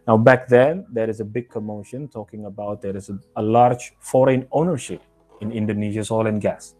Now, 0.06 0.18
back 0.18 0.46
then, 0.46 0.84
there 0.92 1.08
is 1.08 1.20
a 1.20 1.24
big 1.24 1.48
commotion 1.48 2.06
talking 2.08 2.44
about 2.44 2.82
there 2.82 2.98
is 2.98 3.08
a, 3.08 3.18
a 3.36 3.42
large 3.42 3.94
foreign 3.98 4.46
ownership 4.52 5.00
in 5.40 5.50
Indonesia's 5.52 6.10
oil 6.10 6.26
and 6.26 6.38
gas 6.38 6.74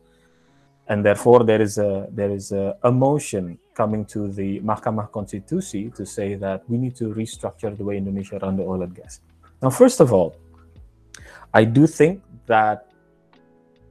and 0.91 1.05
therefore 1.05 1.45
there 1.45 1.63
is 1.63 1.79
a 1.79 2.09
there 2.11 2.31
is 2.31 2.51
a, 2.51 2.77
a, 2.83 2.91
motion 2.91 3.57
coming 3.75 4.05
to 4.05 4.29
the 4.29 4.61
Mahkamah 4.61 5.09
Konstitusi 5.11 5.95
to 5.95 6.05
say 6.05 6.35
that 6.35 6.69
we 6.69 6.77
need 6.77 6.97
to 6.97 7.15
restructure 7.15 7.73
the 7.79 7.85
way 7.85 7.97
Indonesia 7.97 8.39
run 8.43 8.57
the 8.57 8.65
oil 8.65 8.83
and 8.83 8.95
gas. 8.95 9.21
Now, 9.63 9.71
first 9.71 10.01
of 10.01 10.13
all, 10.13 10.37
I 11.55 11.63
do 11.65 11.87
think 11.87 12.23
that 12.47 12.91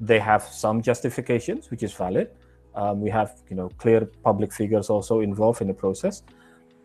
they 0.02 0.20
have 0.20 0.44
some 0.44 0.82
justifications, 0.82 1.72
which 1.72 1.84
is 1.84 1.94
valid. 1.94 2.32
Um, 2.76 3.00
we 3.00 3.10
have 3.10 3.32
you 3.50 3.56
know 3.56 3.70
clear 3.78 4.06
public 4.22 4.52
figures 4.54 4.90
also 4.90 5.22
involved 5.22 5.62
in 5.62 5.68
the 5.68 5.74
process. 5.74 6.24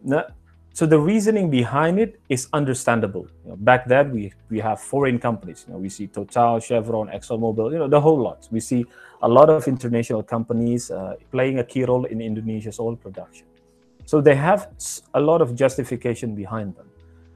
Now, 0.05 0.27
so 0.75 0.87
the 0.87 0.99
reasoning 0.99 1.51
behind 1.51 2.01
it 2.01 2.19
is 2.29 2.49
understandable. 2.53 3.29
You 3.45 3.51
know, 3.51 3.57
back 3.57 3.87
then, 3.87 4.11
we 4.11 4.33
we 4.51 4.59
have 4.59 4.81
foreign 4.81 5.21
companies. 5.21 5.65
You 5.69 5.75
know, 5.75 5.79
we 5.79 5.89
see 5.89 6.09
Total, 6.09 6.59
Chevron, 6.59 7.07
ExxonMobil. 7.11 7.71
You 7.71 7.79
know, 7.79 7.87
the 7.87 8.01
whole 8.01 8.19
lot. 8.19 8.49
We 8.51 8.59
see 8.59 8.85
a 9.23 9.29
lot 9.29 9.49
of 9.51 9.69
international 9.69 10.25
companies 10.25 10.91
uh, 10.91 11.15
playing 11.31 11.61
a 11.61 11.65
key 11.65 11.85
role 11.85 12.07
in 12.07 12.21
Indonesia's 12.21 12.81
oil 12.81 12.97
production. 12.97 13.47
So 14.05 14.21
they 14.21 14.35
have 14.35 14.67
a 15.15 15.21
lot 15.21 15.41
of 15.41 15.55
justification 15.55 16.35
behind 16.35 16.75
them. 16.75 16.91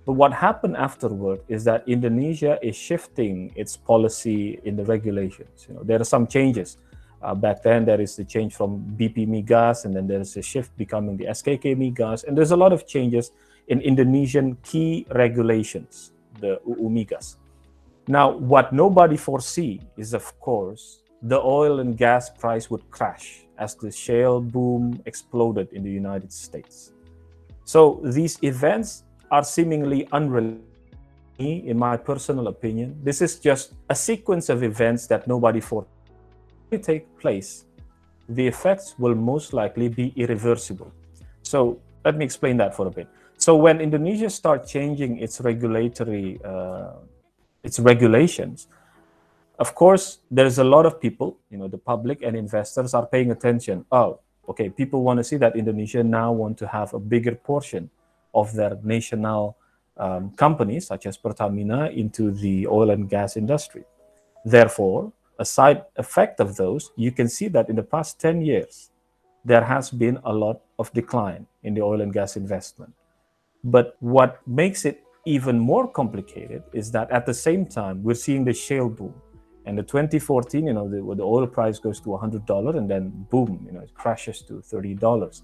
But 0.05 0.15
what 0.15 0.33
happened 0.33 0.77
afterward 0.77 1.41
is 1.47 1.63
that 1.63 1.85
Indonesia 1.87 2.59
is 2.61 2.75
shifting 2.75 3.53
its 3.55 3.77
policy 3.77 4.59
in 4.65 4.75
the 4.75 4.85
regulations. 4.85 5.67
You 5.69 5.77
know, 5.77 5.85
there 5.85 6.01
are 6.01 6.11
some 6.17 6.27
changes. 6.27 6.79
Uh, 7.21 7.35
back 7.35 7.63
then, 7.63 7.85
there 7.85 8.01
is 8.01 8.15
the 8.17 8.25
change 8.25 8.55
from 8.55 8.79
BP 8.97 9.27
Migas, 9.27 9.85
and 9.85 9.95
then 9.95 10.07
there 10.07 10.21
is 10.21 10.37
a 10.37 10.43
shift 10.43 10.77
becoming 10.77 11.17
the 11.17 11.27
SKK 11.27 11.77
Migas, 11.77 12.25
and 12.25 12.39
there's 12.39 12.53
a 12.53 12.57
lot 12.57 12.73
of 12.73 12.87
changes 12.87 13.33
in 13.67 13.81
Indonesian 13.81 14.57
key 14.63 15.07
regulations, 15.15 16.13
the 16.41 16.61
UU 16.67 16.89
Migas. 16.89 17.37
Now, 18.07 18.31
what 18.31 18.73
nobody 18.73 19.17
foresee 19.17 19.81
is, 19.97 20.15
of 20.15 20.39
course, 20.41 21.03
the 21.23 21.41
oil 21.41 21.81
and 21.81 21.97
gas 21.97 22.31
price 22.31 22.71
would 22.71 22.89
crash 22.91 23.45
as 23.59 23.75
the 23.75 23.91
shale 23.91 24.41
boom 24.41 25.03
exploded 25.05 25.69
in 25.73 25.83
the 25.83 25.91
United 25.91 26.33
States. 26.33 26.93
So 27.65 28.01
these 28.05 28.39
events 28.43 29.05
are 29.31 29.45
seemingly 29.45 30.09
unrelated. 30.13 30.65
In 31.39 31.79
my 31.79 31.97
personal 31.97 32.49
opinion, 32.49 32.99
this 33.05 33.23
is 33.23 33.39
just 33.39 33.75
a 33.89 33.95
sequence 33.95 34.49
of 34.49 34.65
events 34.65 35.07
that 35.07 35.29
nobody 35.29 35.61
foresaw 35.61 35.87
take 36.77 37.09
place. 37.19 37.65
The 38.29 38.47
effects 38.47 38.99
will 38.99 39.15
most 39.15 39.55
likely 39.55 39.89
be 39.89 40.13
irreversible. 40.17 40.93
So 41.43 41.81
let 42.05 42.17
me 42.17 42.25
explain 42.25 42.59
that 42.59 42.75
for 42.75 42.87
a 42.87 42.91
bit. 42.91 43.09
So 43.39 43.57
when 43.57 43.81
Indonesia 43.81 44.29
start 44.29 44.67
changing 44.67 45.19
its 45.19 45.41
regulatory, 45.41 46.39
uh, 46.45 47.01
its 47.63 47.79
regulations, 47.79 48.69
of 49.59 49.75
course, 49.75 50.19
there's 50.31 50.59
a 50.59 50.65
lot 50.65 50.85
of 50.85 51.01
people, 51.01 51.39
you 51.51 51.57
know, 51.57 51.69
the 51.69 51.79
public 51.79 52.23
and 52.23 52.37
investors 52.37 52.95
are 52.95 53.07
paying 53.07 53.31
attention. 53.31 53.85
Oh, 53.91 54.21
okay, 54.49 54.69
people 54.69 55.03
want 55.03 55.19
to 55.19 55.25
see 55.25 55.37
that 55.37 55.57
Indonesia 55.57 56.03
now 56.03 56.33
want 56.33 56.59
to 56.59 56.67
have 56.67 56.95
a 56.95 57.01
bigger 57.01 57.35
portion 57.35 57.91
of 58.35 58.53
their 58.55 58.79
national 58.83 59.57
um, 59.97 60.31
companies, 60.37 60.87
such 60.87 61.07
as 61.07 61.17
Pertamina, 61.17 61.91
into 61.91 62.31
the 62.31 62.67
oil 62.67 62.91
and 62.91 63.09
gas 63.09 63.37
industry. 63.37 63.85
Therefore, 64.45 65.13
a 65.39 65.45
side 65.45 65.85
effect 65.97 66.41
of 66.41 66.57
those, 66.57 66.91
you 66.97 67.13
can 67.13 67.29
see 67.29 67.49
that 67.49 67.69
in 67.69 67.77
the 67.77 67.83
past 67.83 68.21
10 68.21 68.43
years, 68.43 68.91
there 69.45 69.65
has 69.65 69.91
been 69.91 70.19
a 70.25 70.33
lot 70.33 70.61
of 70.79 70.93
decline 70.93 71.47
in 71.63 71.75
the 71.75 71.81
oil 71.81 72.01
and 72.01 72.13
gas 72.13 72.37
investment. 72.37 72.93
But 73.65 73.97
what 74.01 74.47
makes 74.47 74.85
it 74.85 75.05
even 75.27 75.59
more 75.59 75.87
complicated 75.87 76.63
is 76.73 76.91
that 76.93 77.11
at 77.11 77.27
the 77.27 77.35
same 77.35 77.67
time, 77.67 78.03
we're 78.03 78.15
seeing 78.15 78.45
the 78.45 78.53
shale 78.53 78.89
boom. 78.89 79.15
And 79.67 79.77
the 79.77 79.83
2014, 79.83 80.67
you 80.67 80.73
know, 80.73 80.89
the, 80.89 80.97
the 81.15 81.23
oil 81.23 81.47
price 81.47 81.79
goes 81.79 82.01
to 82.01 82.09
$100 82.09 82.77
and 82.77 82.91
then 82.91 83.11
boom, 83.31 83.63
you 83.67 83.73
know, 83.73 83.81
it 83.81 83.93
crashes 83.95 84.43
to 84.43 84.55
$30. 84.55 85.43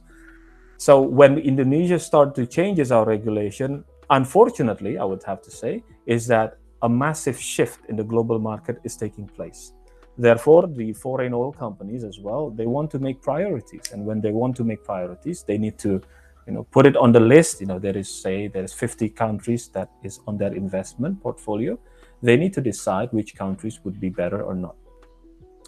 So 0.79 1.01
when 1.01 1.39
Indonesia 1.39 1.99
started 1.99 2.35
to 2.37 2.47
changes 2.47 2.91
our 2.91 3.05
regulation, 3.05 3.85
unfortunately, 4.11 4.99
I 4.99 5.05
would 5.05 5.23
have 5.25 5.43
to 5.43 5.51
say, 5.51 5.85
is 6.07 6.27
that 6.29 6.59
a 6.83 6.89
massive 6.89 7.39
shift 7.39 7.81
in 7.89 7.97
the 7.97 8.05
global 8.05 8.39
market 8.39 8.81
is 8.85 8.97
taking 8.97 9.27
place. 9.27 9.73
Therefore, 10.17 10.67
the 10.69 10.93
foreign 10.93 11.35
oil 11.35 11.53
companies 11.53 12.05
as 12.05 12.21
well, 12.21 12.51
they 12.51 12.67
want 12.67 12.91
to 12.93 12.99
make 12.99 13.21
priorities. 13.21 13.91
And 13.93 14.07
when 14.07 14.21
they 14.21 14.31
want 14.31 14.57
to 14.57 14.65
make 14.65 14.85
priorities, 14.85 15.43
they 15.43 15.59
need 15.59 15.79
to, 15.79 16.01
you 16.47 16.53
know, 16.53 16.65
put 16.71 16.87
it 16.87 16.97
on 16.97 17.11
the 17.13 17.21
list. 17.21 17.61
You 17.61 17.67
know, 17.67 17.79
there 17.79 17.97
is, 17.97 18.09
say, 18.09 18.47
there 18.47 18.63
is 18.63 18.73
50 18.73 19.09
countries 19.11 19.69
that 19.69 19.91
is 20.03 20.21
on 20.27 20.39
their 20.39 20.55
investment 20.55 21.21
portfolio 21.21 21.79
they 22.25 22.37
need 22.37 22.55
to 22.55 22.63
decide 22.63 23.13
which 23.13 23.37
countries 23.37 23.81
would 23.85 24.01
be 24.01 24.09
better 24.09 24.43
or 24.43 24.55
not. 24.55 24.77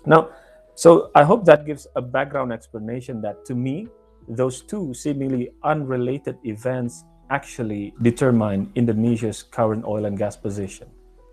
Now, 0.06 0.30
so 0.74 1.10
I 1.14 1.22
hope 1.22 1.44
that 1.44 1.66
gives 1.66 1.86
a 1.96 2.02
background 2.02 2.50
explanation 2.50 3.20
that 3.20 3.44
to 3.44 3.54
me, 3.54 3.88
those 4.26 4.62
two 4.62 4.94
seemingly 4.94 5.50
unrelated 5.62 6.38
events 6.44 7.04
actually 7.28 7.92
determine 8.00 8.72
Indonesia's 8.74 9.42
current 9.42 9.84
oil 9.84 10.06
and 10.06 10.16
gas 10.16 10.36
position. 10.36 10.88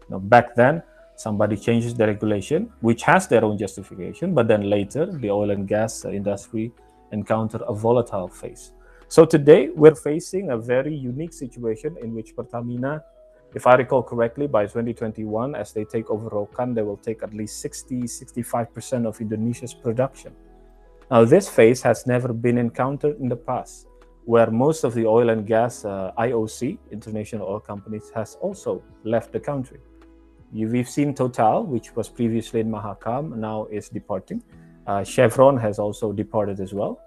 Now, 0.09 0.19
back 0.19 0.55
then, 0.55 0.83
somebody 1.15 1.57
changes 1.57 1.93
the 1.93 2.07
regulation, 2.07 2.71
which 2.81 3.03
has 3.03 3.27
their 3.27 3.43
own 3.45 3.57
justification, 3.57 4.33
but 4.33 4.47
then 4.47 4.69
later 4.69 5.05
the 5.05 5.29
oil 5.29 5.51
and 5.51 5.67
gas 5.67 6.05
industry 6.05 6.71
encounter 7.11 7.59
a 7.67 7.73
volatile 7.73 8.27
phase. 8.27 8.71
So 9.07 9.25
today 9.25 9.69
we're 9.69 9.95
facing 9.95 10.51
a 10.51 10.57
very 10.57 10.95
unique 10.95 11.33
situation 11.33 11.95
in 12.01 12.13
which 12.15 12.35
Pertamina 12.35 13.03
if 13.55 13.67
I 13.67 13.75
recall 13.75 14.01
correctly, 14.01 14.47
by 14.47 14.63
2021, 14.63 15.53
as 15.53 15.73
they 15.73 15.85
take 15.85 16.09
over 16.09 16.27
Rokan, 16.29 16.73
they 16.73 16.81
will 16.81 16.97
take 16.97 17.21
at 17.21 17.33
least 17.33 17.59
60 17.59 18.01
65% 18.01 19.05
of 19.05 19.21
Indonesia's 19.21 19.75
production. 19.75 20.33
Now, 21.11 21.23
this 21.23 21.47
phase 21.47 21.81
has 21.83 22.07
never 22.07 22.33
been 22.33 22.57
encountered 22.57 23.19
in 23.19 23.29
the 23.29 23.35
past, 23.35 23.85
where 24.25 24.49
most 24.49 24.83
of 24.83 24.95
the 24.95 25.05
oil 25.05 25.29
and 25.29 25.45
gas 25.45 25.85
uh, 25.85 26.11
IOC, 26.17 26.79
international 26.91 27.47
oil 27.47 27.59
companies, 27.59 28.11
has 28.15 28.35
also 28.41 28.81
left 29.03 29.31
the 29.31 29.39
country. 29.39 29.79
We've 30.53 30.87
seen 30.87 31.15
Total, 31.15 31.63
which 31.63 31.95
was 31.95 32.09
previously 32.09 32.59
in 32.59 32.69
Mahakam, 32.69 33.35
now 33.35 33.65
is 33.71 33.89
departing. 33.89 34.43
Uh, 34.85 35.03
Chevron 35.03 35.57
has 35.57 35.79
also 35.79 36.11
departed 36.11 36.59
as 36.59 36.73
well. 36.73 37.01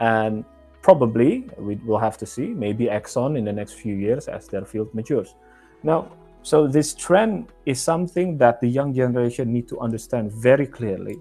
And 0.00 0.44
probably, 0.82 1.48
we 1.56 1.76
will 1.76 1.98
have 1.98 2.18
to 2.18 2.26
see, 2.26 2.48
maybe 2.48 2.86
Exxon 2.86 3.38
in 3.38 3.44
the 3.44 3.52
next 3.52 3.74
few 3.74 3.94
years 3.94 4.28
as 4.28 4.48
their 4.48 4.66
field 4.66 4.94
matures. 4.94 5.34
Now, 5.82 6.12
so 6.42 6.66
this 6.66 6.94
trend 6.94 7.48
is 7.64 7.80
something 7.80 8.36
that 8.38 8.60
the 8.60 8.68
young 8.68 8.94
generation 8.94 9.52
need 9.52 9.68
to 9.68 9.80
understand 9.80 10.32
very 10.32 10.66
clearly 10.66 11.16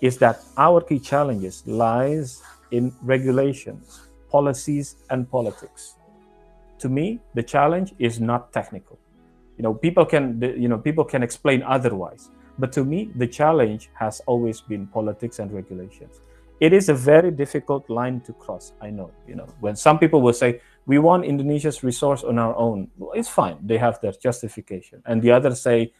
is 0.00 0.18
that 0.18 0.40
our 0.56 0.80
key 0.80 1.00
challenges 1.00 1.64
lies 1.66 2.42
in 2.70 2.92
regulations, 3.02 4.08
policies 4.30 4.96
and 5.10 5.28
politics. 5.28 5.94
To 6.78 6.88
me, 6.88 7.18
the 7.34 7.42
challenge 7.42 7.94
is 7.98 8.20
not 8.20 8.52
technical. 8.52 8.97
You 9.58 9.64
know, 9.64 9.74
people 9.74 10.06
can 10.06 10.40
you 10.56 10.68
know, 10.68 10.78
people 10.78 11.04
can 11.04 11.22
explain 11.22 11.62
otherwise, 11.62 12.30
but 12.58 12.72
to 12.72 12.84
me 12.84 13.10
the 13.16 13.26
challenge 13.26 13.90
has 13.94 14.20
always 14.26 14.60
been 14.60 14.86
politics 14.86 15.40
and 15.40 15.52
regulations. 15.52 16.20
It 16.60 16.72
is 16.72 16.88
a 16.88 16.94
very 16.94 17.30
difficult 17.30 17.88
line 17.88 18.20
to 18.22 18.32
cross, 18.32 18.72
I 18.80 18.90
know, 18.90 19.12
you 19.28 19.36
know. 19.36 19.46
When 19.60 19.76
some 19.76 19.98
people 19.98 20.22
will 20.22 20.32
say 20.32 20.60
we 20.86 20.98
want 20.98 21.24
Indonesia's 21.24 21.84
resource 21.84 22.24
on 22.24 22.38
our 22.38 22.56
own. 22.56 22.88
Well, 22.96 23.12
it's 23.14 23.28
fine. 23.28 23.58
They 23.62 23.76
have 23.76 24.00
their 24.00 24.12
justification. 24.12 25.02
And 25.04 25.20
the 25.20 25.30
others 25.32 25.60
say, 25.60 25.92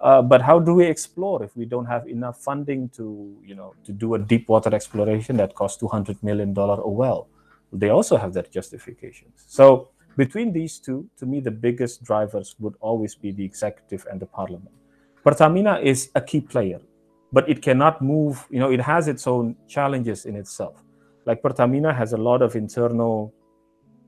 uh, 0.00 0.22
but 0.22 0.40
how 0.40 0.60
do 0.60 0.74
we 0.74 0.86
explore 0.86 1.42
if 1.42 1.56
we 1.56 1.64
don't 1.64 1.86
have 1.86 2.06
enough 2.06 2.40
funding 2.40 2.88
to, 2.90 3.36
you 3.44 3.56
know, 3.56 3.74
to 3.84 3.92
do 3.92 4.14
a 4.14 4.18
deep 4.18 4.48
water 4.48 4.72
exploration 4.72 5.36
that 5.38 5.56
costs 5.56 5.78
200 5.80 6.22
million 6.22 6.54
dollar 6.54 6.80
a 6.80 6.88
well? 6.88 7.26
They 7.72 7.88
also 7.88 8.16
have 8.16 8.32
their 8.32 8.44
justifications. 8.44 9.44
So 9.46 9.88
between 10.18 10.52
these 10.52 10.78
two, 10.78 11.08
to 11.18 11.24
me, 11.24 11.40
the 11.40 11.54
biggest 11.66 12.02
drivers 12.02 12.56
would 12.58 12.74
always 12.80 13.14
be 13.14 13.30
the 13.32 13.44
executive 13.44 14.04
and 14.10 14.20
the 14.20 14.26
parliament. 14.26 14.74
Pertamina 15.24 15.78
is 15.92 16.10
a 16.14 16.20
key 16.20 16.42
player, 16.42 16.80
but 17.32 17.48
it 17.48 17.62
cannot 17.62 18.02
move. 18.02 18.46
You 18.50 18.58
know, 18.58 18.70
it 18.70 18.82
has 18.82 19.08
its 19.08 19.26
own 19.26 19.56
challenges 19.68 20.26
in 20.26 20.34
itself. 20.36 20.76
Like 21.24 21.42
Pertamina 21.42 21.94
has 21.94 22.12
a 22.12 22.16
lot 22.16 22.42
of 22.42 22.56
internal 22.56 23.32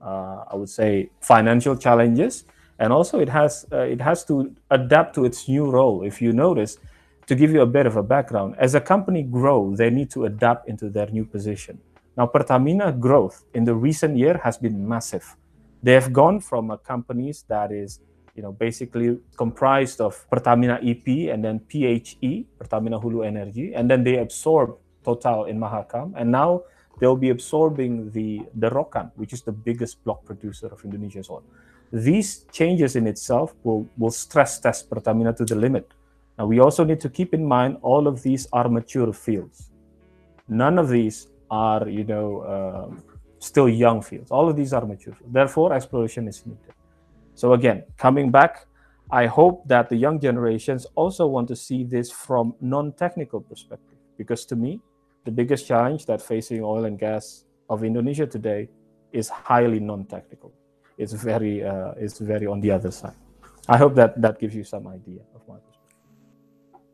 uh, 0.01 0.45
I 0.51 0.57
would 0.57 0.69
say, 0.69 1.11
financial 1.21 1.77
challenges, 1.77 2.45
and 2.79 2.93
also 2.93 3.21
it 3.21 3.29
has 3.29 3.67
uh, 3.73 3.81
it 3.81 4.01
has 4.01 4.25
to 4.25 4.55
adapt 4.71 5.15
to 5.17 5.25
its 5.25 5.49
new 5.49 5.71
role. 5.71 6.03
If 6.03 6.23
you 6.23 6.33
notice, 6.33 6.79
to 7.27 7.35
give 7.35 7.51
you 7.51 7.61
a 7.61 7.67
bit 7.67 7.87
of 7.87 7.97
a 7.97 8.03
background, 8.03 8.57
as 8.59 8.75
a 8.75 8.81
company 8.81 9.23
grow, 9.23 9.77
they 9.77 9.91
need 9.91 10.11
to 10.13 10.25
adapt 10.25 10.69
into 10.69 10.89
their 10.89 11.07
new 11.09 11.25
position. 11.25 11.79
Now, 12.17 12.27
Pertamina 12.27 12.93
growth 12.93 13.45
in 13.55 13.65
the 13.65 13.75
recent 13.75 14.17
year 14.17 14.41
has 14.43 14.59
been 14.59 14.89
massive. 14.89 15.37
They 15.83 15.93
have 15.93 16.13
gone 16.13 16.41
from 16.41 16.71
a 16.71 16.79
companies 16.79 17.45
that 17.49 17.73
is 17.73 18.01
you 18.35 18.43
know 18.43 18.53
basically 18.53 19.19
comprised 19.37 20.01
of 20.01 20.29
Pertamina 20.31 20.81
EP 20.83 21.07
and 21.33 21.45
then 21.45 21.61
PHE, 21.61 22.47
Pertamina 22.59 23.01
Hulu 23.01 23.27
Energy, 23.27 23.75
and 23.75 23.91
then 23.91 24.05
they 24.05 24.19
absorb 24.19 24.77
Total 25.05 25.45
in 25.45 25.59
Mahakam, 25.59 26.13
and 26.17 26.31
now 26.31 26.63
they'll 27.01 27.17
be 27.17 27.31
absorbing 27.31 28.11
the 28.11 28.43
the 28.55 28.71
Rokan, 28.71 29.11
which 29.17 29.33
is 29.33 29.43
the 29.43 29.53
biggest 29.53 30.05
block 30.05 30.25
producer 30.25 30.69
of 30.69 30.85
Indonesia's 30.85 31.31
oil. 31.31 31.43
These 31.93 32.47
changes 32.53 32.95
in 32.95 33.07
itself 33.07 33.55
will, 33.65 33.89
will 33.99 34.13
stress 34.13 34.61
test 34.61 34.89
Pertamina 34.89 35.33
to 35.35 35.45
the 35.45 35.57
limit. 35.57 35.91
Now, 36.39 36.47
we 36.47 36.61
also 36.61 36.85
need 36.85 37.01
to 37.01 37.09
keep 37.09 37.35
in 37.35 37.45
mind 37.45 37.79
all 37.83 38.07
of 38.07 38.23
these 38.23 38.47
are 38.53 38.69
mature 38.69 39.13
fields. 39.13 39.71
None 40.49 40.79
of 40.79 40.89
these 40.89 41.29
are, 41.51 41.89
you 41.89 42.05
know, 42.05 42.45
um, 42.47 43.03
still 43.41 43.69
young 43.69 44.01
fields. 44.01 44.31
All 44.31 44.49
of 44.49 44.55
these 44.55 44.73
are 44.73 44.87
mature. 44.87 45.17
Therefore, 45.27 45.73
exploration 45.73 46.29
is 46.29 46.47
needed. 46.47 46.73
So 47.35 47.55
again, 47.55 47.83
coming 47.97 48.31
back, 48.31 48.67
I 49.11 49.27
hope 49.27 49.67
that 49.67 49.89
the 49.89 49.97
young 49.97 50.21
generations 50.21 50.87
also 50.95 51.27
want 51.27 51.49
to 51.49 51.57
see 51.57 51.83
this 51.83 52.13
from 52.13 52.55
non-technical 52.61 53.41
perspective. 53.41 53.99
Because 54.17 54.47
to 54.47 54.57
me, 54.57 54.81
the 55.25 55.33
biggest 55.33 55.67
challenge 55.67 56.07
that 56.07 56.23
facing 56.23 56.63
oil 56.63 56.85
and 56.85 56.97
gas 56.97 57.45
of 57.69 57.83
Indonesia 57.83 58.27
today 58.27 58.69
is 59.13 59.29
highly 59.29 59.81
non-technical 59.81 60.53
it's 61.01 61.17
very 61.17 61.65
uh, 61.65 61.97
it's 61.97 62.21
very 62.21 62.47
on 62.47 62.61
the 62.61 62.71
other 62.71 62.93
side. 62.93 63.17
I 63.69 63.81
hope 63.81 63.97
that 63.97 64.21
that 64.21 64.39
gives 64.39 64.55
you 64.55 64.63
some 64.63 64.87
idea 64.87 65.25
of 65.33 65.41
my 65.49 65.57
perspective. 65.57 65.97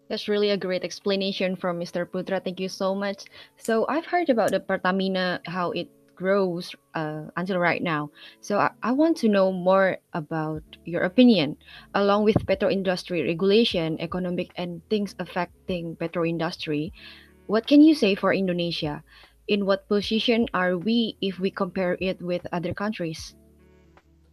That's 0.09 0.30
really 0.30 0.54
a 0.54 0.56
great 0.56 0.87
explanation 0.87 1.59
from 1.59 1.82
Mr. 1.82 2.06
Putra. 2.06 2.38
Thank 2.38 2.62
you 2.62 2.70
so 2.70 2.94
much. 2.94 3.26
So 3.59 3.85
I've 3.90 4.06
heard 4.06 4.30
about 4.30 4.54
the 4.54 4.62
Pertamina, 4.62 5.42
how 5.50 5.74
it 5.74 5.90
grows 6.16 6.74
uh, 6.94 7.29
until 7.37 7.61
right 7.61 7.83
now. 7.83 8.11
So 8.40 8.59
I, 8.59 8.72
I 8.83 8.92
want 8.92 9.16
to 9.18 9.29
know 9.29 9.52
more 9.52 9.98
about 10.14 10.64
your 10.85 11.02
opinion, 11.02 11.57
along 11.94 12.24
with 12.24 12.40
petro 12.46 12.70
industry 12.70 13.22
regulation, 13.22 14.00
economic 14.00 14.50
and 14.57 14.81
things 14.88 15.14
affecting 15.20 15.94
petro 15.96 16.24
industry. 16.24 16.92
What 17.46 17.68
can 17.68 17.83
you 17.85 17.94
say 17.94 18.16
for 18.16 18.33
Indonesia? 18.33 19.05
In 19.46 19.62
what 19.68 19.87
position 19.87 20.48
are 20.55 20.74
we 20.74 21.14
if 21.20 21.38
we 21.38 21.52
compare 21.52 21.96
it 22.00 22.18
with 22.18 22.42
other 22.50 22.74
countries? 22.74 23.37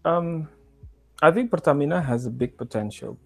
Um, 0.06 0.50
I 1.22 1.30
think 1.30 1.52
Pertamina 1.52 2.02
has 2.02 2.26
a 2.26 2.34
big 2.34 2.58
potential, 2.58 3.20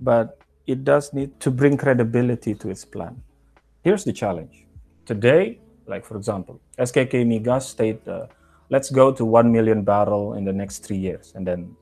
but 0.00 0.36
it 0.66 0.84
does 0.84 1.14
need 1.14 1.40
to 1.40 1.50
bring 1.50 1.78
credibility 1.78 2.54
to 2.54 2.68
its 2.68 2.84
plan. 2.84 3.22
Here's 3.82 4.04
the 4.04 4.12
challenge. 4.12 4.66
Today, 5.06 5.60
like 5.86 6.04
for 6.04 6.16
example, 6.16 6.60
SKK 6.78 7.24
Migas 7.26 7.62
state, 7.62 8.06
uh, 8.08 8.26
let's 8.70 8.90
go 8.90 9.12
to 9.12 9.24
1 9.24 9.50
million 9.50 9.82
barrel 9.82 10.34
in 10.34 10.44
the 10.44 10.52
next 10.52 10.84
three 10.84 10.96
years. 10.96 11.32
And 11.34 11.46
then 11.46 11.76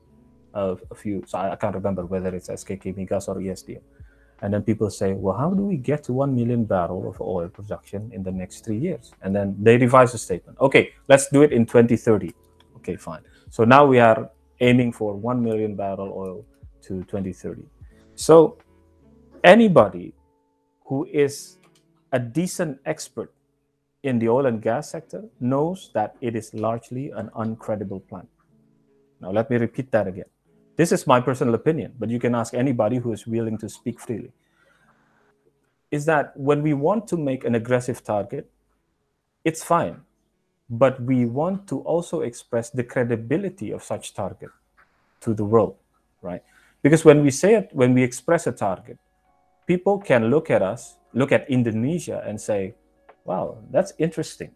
uh, 0.53 0.75
a 0.91 0.95
few, 0.95 1.23
so 1.27 1.37
I, 1.37 1.53
I, 1.53 1.55
can't 1.55 1.75
remember 1.75 2.05
whether 2.05 2.33
it's 2.33 2.47
SKK 2.49 2.95
Migas 2.95 3.27
or 3.27 3.35
ESDM. 3.35 3.81
And 4.41 4.53
then 4.53 4.63
people 4.63 4.89
say, 4.89 5.13
well, 5.13 5.35
how 5.35 5.51
do 5.51 5.63
we 5.63 5.77
get 5.77 6.03
to 6.05 6.13
1 6.13 6.35
million 6.35 6.65
barrel 6.65 7.09
of 7.09 7.19
oil 7.21 7.47
production 7.49 8.11
in 8.13 8.23
the 8.23 8.31
next 8.31 8.65
three 8.65 8.77
years? 8.77 9.11
And 9.21 9.35
then 9.35 9.55
they 9.59 9.77
revise 9.77 10.11
the 10.11 10.17
statement. 10.17 10.59
Okay, 10.59 10.93
let's 11.07 11.29
do 11.29 11.41
it 11.41 11.51
in 11.51 11.65
2030. 11.65 12.33
Okay, 12.77 12.95
fine. 12.95 13.21
So 13.49 13.63
now 13.63 13.85
we 13.85 13.99
are 13.99 14.29
aiming 14.59 14.91
for 14.91 15.13
1 15.13 15.43
million 15.43 15.75
barrel 15.75 16.13
oil 16.15 16.45
to 16.83 17.03
2030. 17.05 17.63
So 18.15 18.57
anybody 19.43 20.13
who 20.85 21.05
is 21.05 21.57
a 22.11 22.19
decent 22.19 22.79
expert 22.85 23.33
in 24.05 24.19
the 24.19 24.29
oil 24.29 24.45
and 24.45 24.61
gas 24.61 24.89
sector 24.89 25.23
knows 25.39 25.89
that 25.93 26.15
it 26.21 26.35
is 26.35 26.53
largely 26.53 27.11
an 27.11 27.29
uncredible 27.35 28.07
plan. 28.07 28.27
Now, 29.19 29.31
let 29.31 29.49
me 29.49 29.57
repeat 29.57 29.91
that 29.91 30.07
again. 30.07 30.29
This 30.75 30.91
is 30.91 31.07
my 31.07 31.19
personal 31.19 31.55
opinion, 31.55 31.93
but 31.97 32.09
you 32.09 32.19
can 32.19 32.35
ask 32.35 32.53
anybody 32.53 32.97
who 32.97 33.13
is 33.13 33.25
willing 33.25 33.57
to 33.59 33.69
speak 33.69 33.99
freely. 33.99 34.31
Is 35.89 36.05
that 36.05 36.35
when 36.37 36.61
we 36.61 36.73
want 36.73 37.07
to 37.09 37.17
make 37.17 37.45
an 37.45 37.55
aggressive 37.55 38.03
target, 38.03 38.49
it's 39.43 39.63
fine 39.63 40.01
but 40.69 41.01
we 41.01 41.25
want 41.25 41.67
to 41.67 41.79
also 41.81 42.21
express 42.21 42.69
the 42.69 42.83
credibility 42.83 43.71
of 43.71 43.83
such 43.83 44.13
target 44.13 44.49
to 45.21 45.33
the 45.33 45.45
world 45.45 45.75
right 46.21 46.43
because 46.81 47.05
when 47.05 47.21
we 47.23 47.29
say 47.29 47.53
it 47.55 47.69
when 47.71 47.93
we 47.93 48.01
express 48.01 48.47
a 48.47 48.51
target 48.51 48.97
people 49.67 49.99
can 49.99 50.29
look 50.29 50.49
at 50.49 50.61
us 50.61 50.97
look 51.13 51.31
at 51.31 51.49
indonesia 51.49 52.23
and 52.25 52.41
say 52.41 52.73
wow 53.25 53.57
that's 53.71 53.93
interesting. 53.97 54.51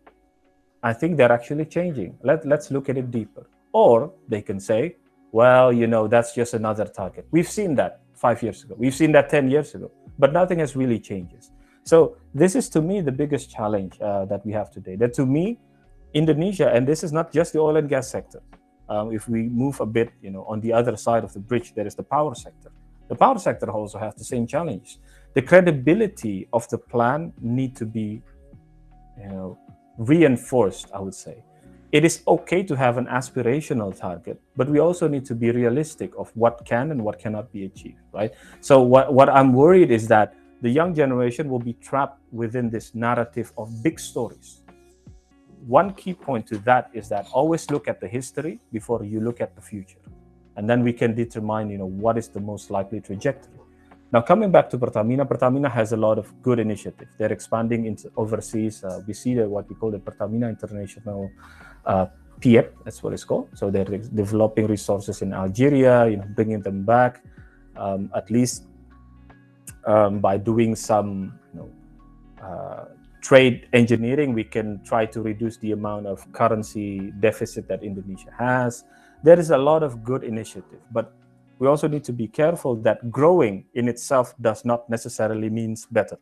I 0.82 0.94
think 0.94 1.18
they're 1.18 1.32
actually 1.32 1.66
changing. 1.66 2.18
Let, 2.24 2.46
let's 2.46 2.72
look 2.72 2.88
at 2.88 2.98
it 2.98 3.12
deeper. 3.12 3.50
Or 3.74 4.14
they 4.28 4.42
can 4.42 4.60
say 4.60 4.96
well 5.32 5.72
you 5.74 5.88
know 5.88 6.08
that's 6.08 6.34
just 6.34 6.54
another 6.54 6.86
target. 6.86 7.28
We've 7.32 7.50
seen 7.50 7.76
that 7.76 8.02
five 8.16 8.42
years 8.42 8.64
ago. 8.64 8.76
We've 8.78 8.96
seen 8.96 9.12
that 9.14 9.30
10 9.30 9.50
years 9.50 9.76
ago. 9.76 9.92
But 10.18 10.34
nothing 10.34 10.60
has 10.60 10.76
really 10.76 11.00
changed 11.00 11.50
so 11.84 12.18
this 12.36 12.56
is 12.56 12.70
to 12.70 12.82
me 12.82 13.02
the 13.02 13.12
biggest 13.12 13.50
challenge 13.50 14.00
uh, 14.00 14.26
that 14.26 14.46
we 14.46 14.52
have 14.52 14.70
today. 14.70 14.96
That 14.96 15.14
to 15.16 15.26
me 15.26 15.58
Indonesia, 16.14 16.70
and 16.70 16.88
this 16.88 17.04
is 17.04 17.12
not 17.12 17.32
just 17.32 17.54
the 17.54 17.60
oil 17.60 17.78
and 17.78 17.90
gas 17.90 18.10
sector. 18.10 18.42
Um, 18.90 19.12
if 19.12 19.28
we 19.28 19.50
move 19.50 19.80
a 19.80 19.86
bit, 19.86 20.12
you 20.22 20.30
know, 20.30 20.44
on 20.46 20.60
the 20.62 20.72
other 20.74 20.96
side 20.98 21.24
of 21.24 21.34
the 21.34 21.40
bridge, 21.40 21.74
there 21.74 21.88
is 21.88 21.96
the 21.96 22.04
power 22.04 22.36
sector. 22.36 22.72
The 23.08 23.16
power 23.16 23.40
sector 23.40 23.72
also 23.72 23.98
has 23.98 24.14
the 24.16 24.24
same 24.24 24.46
challenge. 24.46 25.00
The 25.34 25.42
credibility 25.42 26.48
of 26.54 26.70
the 26.70 26.78
plan 26.78 27.34
need 27.42 27.76
to 27.78 27.86
be, 27.86 28.22
know, 29.28 29.58
reinforced. 29.98 30.90
I 30.94 31.00
would 31.00 31.14
say, 31.14 31.44
it 31.92 32.06
is 32.06 32.22
okay 32.28 32.64
to 32.64 32.76
have 32.76 32.98
an 32.98 33.08
aspirational 33.08 33.98
target, 33.98 34.40
but 34.56 34.70
we 34.70 34.80
also 34.80 35.08
need 35.08 35.26
to 35.26 35.36
be 35.36 35.52
realistic 35.52 36.12
of 36.18 36.32
what 36.36 36.64
can 36.66 36.92
and 36.92 37.04
what 37.04 37.20
cannot 37.20 37.52
be 37.52 37.66
achieved. 37.66 38.02
Right. 38.14 38.32
So 38.62 38.82
what 38.82 39.14
what 39.14 39.30
I'm 39.30 39.54
worried 39.54 39.92
is 39.92 40.08
that 40.08 40.36
the 40.62 40.70
young 40.70 40.94
generation 40.94 41.50
will 41.50 41.60
be 41.60 41.74
trapped 41.74 42.20
within 42.32 42.70
this 42.70 42.94
narrative 42.94 43.52
of 43.58 43.82
big 43.82 44.00
stories 44.00 44.62
one 45.68 45.94
key 45.94 46.14
point 46.14 46.48
to 46.48 46.58
that 46.60 46.90
is 46.94 47.10
that 47.10 47.28
always 47.34 47.70
look 47.70 47.88
at 47.88 48.00
the 48.00 48.08
history 48.08 48.60
before 48.72 49.04
you 49.04 49.20
look 49.20 49.42
at 49.42 49.56
the 49.56 49.62
future 49.62 50.00
and 50.56 50.70
then 50.70 50.84
we 50.84 50.94
can 50.94 51.14
determine 51.14 51.70
you 51.70 51.78
know 51.78 51.86
what 51.86 52.18
is 52.18 52.30
the 52.30 52.40
most 52.40 52.72
likely 52.72 53.00
trajectory 53.00 53.59
now 54.12 54.22
coming 54.22 54.52
back 54.52 54.70
to 54.70 54.78
pertamina 54.78 55.26
pertamina 55.26 55.70
has 55.70 55.94
a 55.94 55.98
lot 55.98 56.18
of 56.18 56.28
good 56.42 56.60
initiatives 56.60 57.12
they're 57.18 57.32
expanding 57.32 57.86
into 57.86 58.12
overseas 58.18 58.84
uh, 58.84 59.02
we 59.08 59.14
see 59.14 59.34
the, 59.34 59.48
what 59.48 59.68
we 59.70 59.76
call 59.76 59.92
the 59.92 60.00
pertamina 60.00 60.48
international 60.50 61.30
uh, 61.86 62.06
that's 62.42 63.04
what 63.04 63.14
it's 63.14 63.24
called. 63.24 63.50
So 63.54 63.70
they're 63.70 63.86
developing 63.86 64.68
resources 64.68 65.22
in 65.22 65.34
Algeria, 65.34 66.08
you 66.08 66.18
know, 66.18 66.28
bringing 66.36 66.62
them 66.62 66.84
back, 66.84 67.24
um, 67.76 68.10
at 68.16 68.30
least 68.30 68.66
um, 69.86 70.20
by 70.20 70.38
doing 70.38 70.76
some, 70.76 71.40
you 71.54 71.60
know, 71.60 71.70
uh, 72.44 72.86
trade 73.22 73.68
engineering, 73.74 74.34
we 74.34 74.46
can 74.46 74.82
try 74.84 75.06
to 75.06 75.22
reduce 75.22 75.58
the 75.58 75.74
amount 75.74 76.08
of 76.08 76.32
currency 76.32 77.12
deficit 77.20 77.68
that 77.68 77.84
Indonesia 77.84 78.32
has. 78.38 78.86
There 79.24 79.38
is 79.38 79.52
a 79.52 79.58
lot 79.58 79.84
of 79.84 80.06
good 80.06 80.24
initiative, 80.24 80.80
but 80.92 81.12
we 81.60 81.68
also 81.68 81.88
need 81.88 82.04
to 82.06 82.14
be 82.14 82.28
careful 82.28 82.76
that 82.78 83.12
growing 83.12 83.66
in 83.74 83.88
itself 83.88 84.34
does 84.42 84.66
not 84.66 84.90
necessarily 84.90 85.50
means 85.50 85.86
better. 85.86 86.18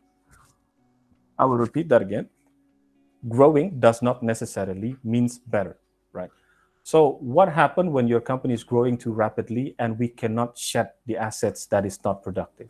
I 1.39 1.45
will 1.45 1.57
repeat 1.57 1.89
that 1.89 2.01
again. 2.01 2.29
Growing 3.29 3.79
does 3.79 4.01
not 4.01 4.23
necessarily 4.23 4.95
means 5.03 5.39
better, 5.39 5.77
right? 6.11 6.29
So 6.83 7.17
what 7.21 7.49
happened 7.49 7.91
when 7.91 8.07
your 8.07 8.21
company 8.21 8.53
is 8.53 8.63
growing 8.63 8.97
too 8.97 9.11
rapidly 9.11 9.75
and 9.79 9.99
we 9.99 10.07
cannot 10.07 10.57
shed 10.57 10.91
the 11.05 11.17
assets 11.17 11.65
that 11.67 11.85
is 11.85 11.99
not 12.03 12.23
productive? 12.23 12.69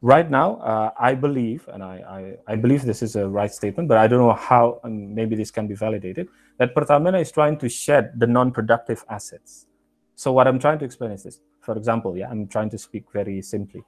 right 0.00 0.30
now, 0.30 0.56
uh, 0.56 0.90
I 0.98 1.14
believe, 1.14 1.68
and 1.72 1.82
I, 1.82 2.36
I, 2.46 2.52
I, 2.52 2.56
believe 2.56 2.84
this 2.84 3.02
is 3.02 3.16
a 3.16 3.28
right 3.28 3.52
statement, 3.52 3.88
but 3.88 3.98
I 3.98 4.06
don't 4.06 4.20
know 4.20 4.32
how, 4.32 4.80
and 4.84 5.14
maybe 5.14 5.34
this 5.34 5.50
can 5.50 5.66
be 5.66 5.74
validated, 5.74 6.28
that 6.58 6.74
Pertamina 6.74 7.18
is 7.18 7.32
trying 7.32 7.58
to 7.58 7.68
shed 7.68 8.12
the 8.16 8.26
non-productive 8.26 9.04
assets. 9.08 9.66
So 10.14 10.32
what 10.32 10.46
I'm 10.46 10.58
trying 10.58 10.78
to 10.80 10.84
explain 10.84 11.12
is 11.12 11.24
this. 11.24 11.40
For 11.68 11.76
example, 11.76 12.16
yeah, 12.16 12.30
I'm 12.30 12.48
trying 12.48 12.70
to 12.70 12.78
speak 12.78 13.04
very 13.12 13.42
simply. 13.42 13.82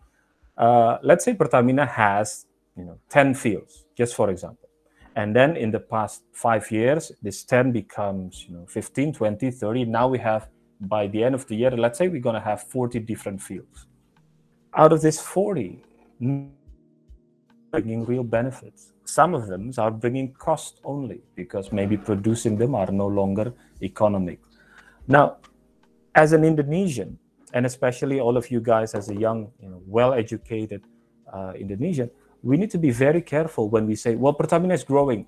Uh, 0.54 0.98
let's 1.02 1.24
say 1.24 1.32
Pertamina 1.32 1.86
has, 1.86 2.44
you 2.76 2.84
know, 2.84 2.98
10 3.08 3.32
fields, 3.32 3.86
just 3.96 4.14
for 4.14 4.28
example. 4.28 4.68
And 5.16 5.34
then 5.34 5.56
in 5.56 5.70
the 5.70 5.80
past 5.80 6.24
five 6.34 6.70
years, 6.70 7.10
this 7.22 7.42
10 7.42 7.72
becomes, 7.72 8.44
you 8.46 8.54
know, 8.54 8.66
15, 8.66 9.14
20, 9.14 9.50
30. 9.50 9.86
Now 9.86 10.08
we 10.08 10.18
have, 10.18 10.50
by 10.78 11.06
the 11.06 11.24
end 11.24 11.34
of 11.34 11.46
the 11.46 11.56
year, 11.56 11.70
let's 11.70 11.96
say 11.96 12.08
we're 12.08 12.20
going 12.20 12.34
to 12.34 12.46
have 12.50 12.64
40 12.64 12.98
different 12.98 13.40
fields. 13.40 13.86
Out 14.74 14.92
of 14.92 15.00
this 15.00 15.18
40, 15.18 15.82
bringing 17.70 18.04
real 18.04 18.24
benefits. 18.24 18.92
Some 19.06 19.32
of 19.32 19.46
them 19.46 19.72
are 19.78 19.90
bringing 19.90 20.34
cost 20.34 20.80
only 20.84 21.22
because 21.34 21.72
maybe 21.72 21.96
producing 21.96 22.58
them 22.58 22.74
are 22.74 22.92
no 22.92 23.06
longer 23.06 23.54
economic. 23.80 24.38
Now, 25.08 25.38
as 26.14 26.34
an 26.34 26.44
Indonesian, 26.44 27.18
and 27.52 27.66
especially 27.66 28.20
all 28.20 28.36
of 28.36 28.50
you 28.50 28.60
guys 28.60 28.94
as 28.94 29.08
a 29.10 29.14
young, 29.14 29.50
you 29.60 29.68
know, 29.68 29.82
well-educated 29.86 30.82
uh, 31.32 31.52
Indonesian, 31.58 32.10
we 32.42 32.56
need 32.56 32.70
to 32.70 32.78
be 32.78 32.90
very 32.90 33.22
careful 33.22 33.68
when 33.68 33.86
we 33.86 33.94
say, 33.94 34.14
well, 34.14 34.32
Pertamina 34.32 34.74
is 34.74 34.84
growing. 34.84 35.26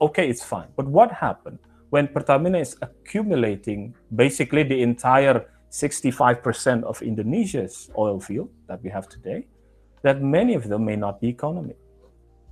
Okay, 0.00 0.28
it's 0.28 0.44
fine. 0.44 0.68
But 0.76 0.86
what 0.86 1.10
happened 1.12 1.58
when 1.90 2.08
Pertamina 2.08 2.58
is 2.58 2.76
accumulating 2.82 3.94
basically 4.14 4.62
the 4.62 4.82
entire 4.82 5.48
65% 5.70 6.84
of 6.84 7.02
Indonesia's 7.02 7.90
oil 7.98 8.20
field 8.20 8.50
that 8.68 8.82
we 8.82 8.90
have 8.90 9.08
today, 9.08 9.46
that 10.02 10.22
many 10.22 10.54
of 10.54 10.68
them 10.68 10.84
may 10.84 10.96
not 10.96 11.20
be 11.20 11.28
economic. 11.28 11.76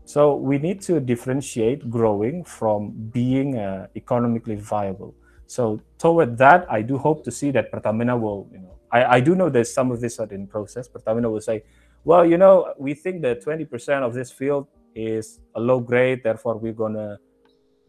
So 0.05 0.35
we 0.35 0.59
need 0.59 0.81
to 0.83 1.01
differentiate 1.01 1.89
growing 1.89 2.45
from 2.45 2.91
being 3.13 3.59
uh, 3.59 3.87
economically 3.95 4.57
viable. 4.57 5.15
So 5.47 5.81
toward 5.99 6.39
that, 6.39 6.67
I 6.71 6.83
do 6.83 6.99
hope 6.99 7.23
to 7.25 7.31
see 7.31 7.51
that 7.53 7.71
Pertamina 7.71 8.17
will, 8.17 8.49
you 8.53 8.59
know, 8.59 8.72
I, 8.93 9.17
I 9.17 9.21
do 9.21 9.35
know 9.35 9.49
that 9.49 9.67
some 9.67 9.91
of 9.91 10.01
this 10.01 10.21
are 10.21 10.31
in 10.31 10.47
process. 10.47 10.87
but 10.87 11.05
Pertamina 11.05 11.31
will 11.31 11.41
say, 11.41 11.65
well, 12.05 12.25
you 12.27 12.37
know, 12.37 12.75
we 12.79 12.95
think 12.95 13.23
that 13.23 13.45
20% 13.45 14.03
of 14.03 14.13
this 14.15 14.31
field 14.31 14.67
is 14.95 15.41
a 15.55 15.61
low 15.61 15.81
grade, 15.81 16.23
therefore 16.23 16.59
we're 16.59 16.73
gonna, 16.73 17.19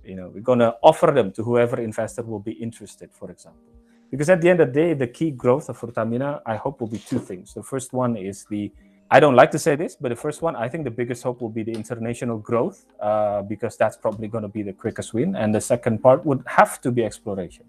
you 0.03 0.15
know, 0.15 0.29
we're 0.33 0.41
gonna 0.41 0.73
offer 0.81 1.11
them 1.11 1.31
to 1.33 1.43
whoever 1.43 1.81
investor 1.81 2.23
will 2.23 2.39
be 2.39 2.53
interested, 2.53 3.11
for 3.11 3.29
example. 3.29 3.61
Because 4.09 4.29
at 4.29 4.41
the 4.41 4.49
end 4.49 4.59
of 4.61 4.67
the 4.67 4.73
day, 4.73 4.93
the 4.93 5.07
key 5.07 5.31
growth 5.31 5.69
of 5.69 5.79
Pertamina, 5.79 6.41
I 6.45 6.55
hope, 6.55 6.79
will 6.79 6.87
be 6.87 6.99
two 6.99 7.19
things. 7.19 7.53
The 7.53 7.63
first 7.63 7.93
one 7.93 8.15
is 8.15 8.45
the 8.49 8.71
I 9.11 9.19
don't 9.19 9.35
like 9.35 9.51
to 9.51 9.59
say 9.59 9.75
this, 9.75 9.95
but 9.95 10.09
the 10.09 10.15
first 10.15 10.41
one, 10.41 10.55
I 10.55 10.67
think 10.67 10.85
the 10.85 10.91
biggest 10.91 11.21
hope 11.21 11.39
will 11.39 11.49
be 11.49 11.61
the 11.61 11.71
international 11.71 12.39
growth 12.39 12.85
uh, 12.99 13.43
because 13.43 13.77
that's 13.77 13.95
probably 13.95 14.27
going 14.27 14.41
to 14.41 14.47
be 14.47 14.63
the 14.63 14.73
quickest 14.73 15.13
win. 15.13 15.35
And 15.35 15.53
the 15.53 15.61
second 15.61 16.01
part 16.01 16.25
would 16.25 16.43
have 16.47 16.81
to 16.81 16.91
be 16.91 17.03
exploration. 17.03 17.65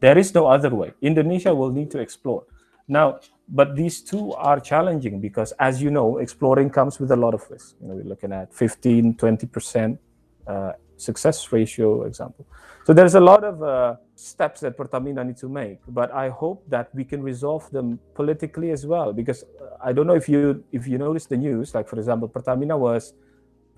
There 0.00 0.18
is 0.18 0.34
no 0.34 0.48
other 0.48 0.74
way. 0.74 0.92
Indonesia 1.00 1.54
will 1.54 1.70
need 1.70 1.92
to 1.92 2.00
explore. 2.00 2.42
Now, 2.88 3.20
but 3.48 3.76
these 3.76 4.00
two 4.00 4.32
are 4.34 4.60
challenging 4.60 5.20
because, 5.20 5.52
as 5.58 5.82
you 5.82 5.90
know, 5.90 6.18
exploring 6.18 6.70
comes 6.70 6.98
with 6.98 7.10
a 7.10 7.16
lot 7.16 7.34
of 7.34 7.48
risk. 7.50 7.76
You 7.80 7.88
know, 7.88 7.94
we're 7.94 8.04
looking 8.04 8.32
at 8.32 8.52
15, 8.54 9.14
20% 9.14 9.98
uh, 10.46 10.72
success 10.96 11.52
ratio 11.52 12.04
example. 12.04 12.46
So 12.84 12.92
there's 12.92 13.14
a 13.14 13.20
lot 13.20 13.44
of 13.44 13.62
uh, 13.62 13.96
steps 14.16 14.60
that 14.60 14.76
Pertamina 14.76 15.22
need 15.24 15.36
to 15.38 15.48
make, 15.48 15.78
but 15.88 16.12
I 16.12 16.30
hope 16.30 16.64
that 16.68 16.92
we 16.94 17.04
can 17.04 17.22
resolve 17.22 17.70
them 17.70 18.00
politically 18.14 18.70
as 18.70 18.86
well. 18.86 19.12
Because 19.12 19.44
uh, 19.44 19.76
I 19.82 19.92
don't 19.92 20.06
know 20.06 20.14
if 20.14 20.28
you 20.28 20.64
if 20.72 20.86
you 20.86 20.98
notice 20.98 21.26
the 21.26 21.36
news, 21.36 21.74
like 21.74 21.88
for 21.88 21.96
example, 21.96 22.28
Pertamina 22.28 22.76
was 22.76 23.14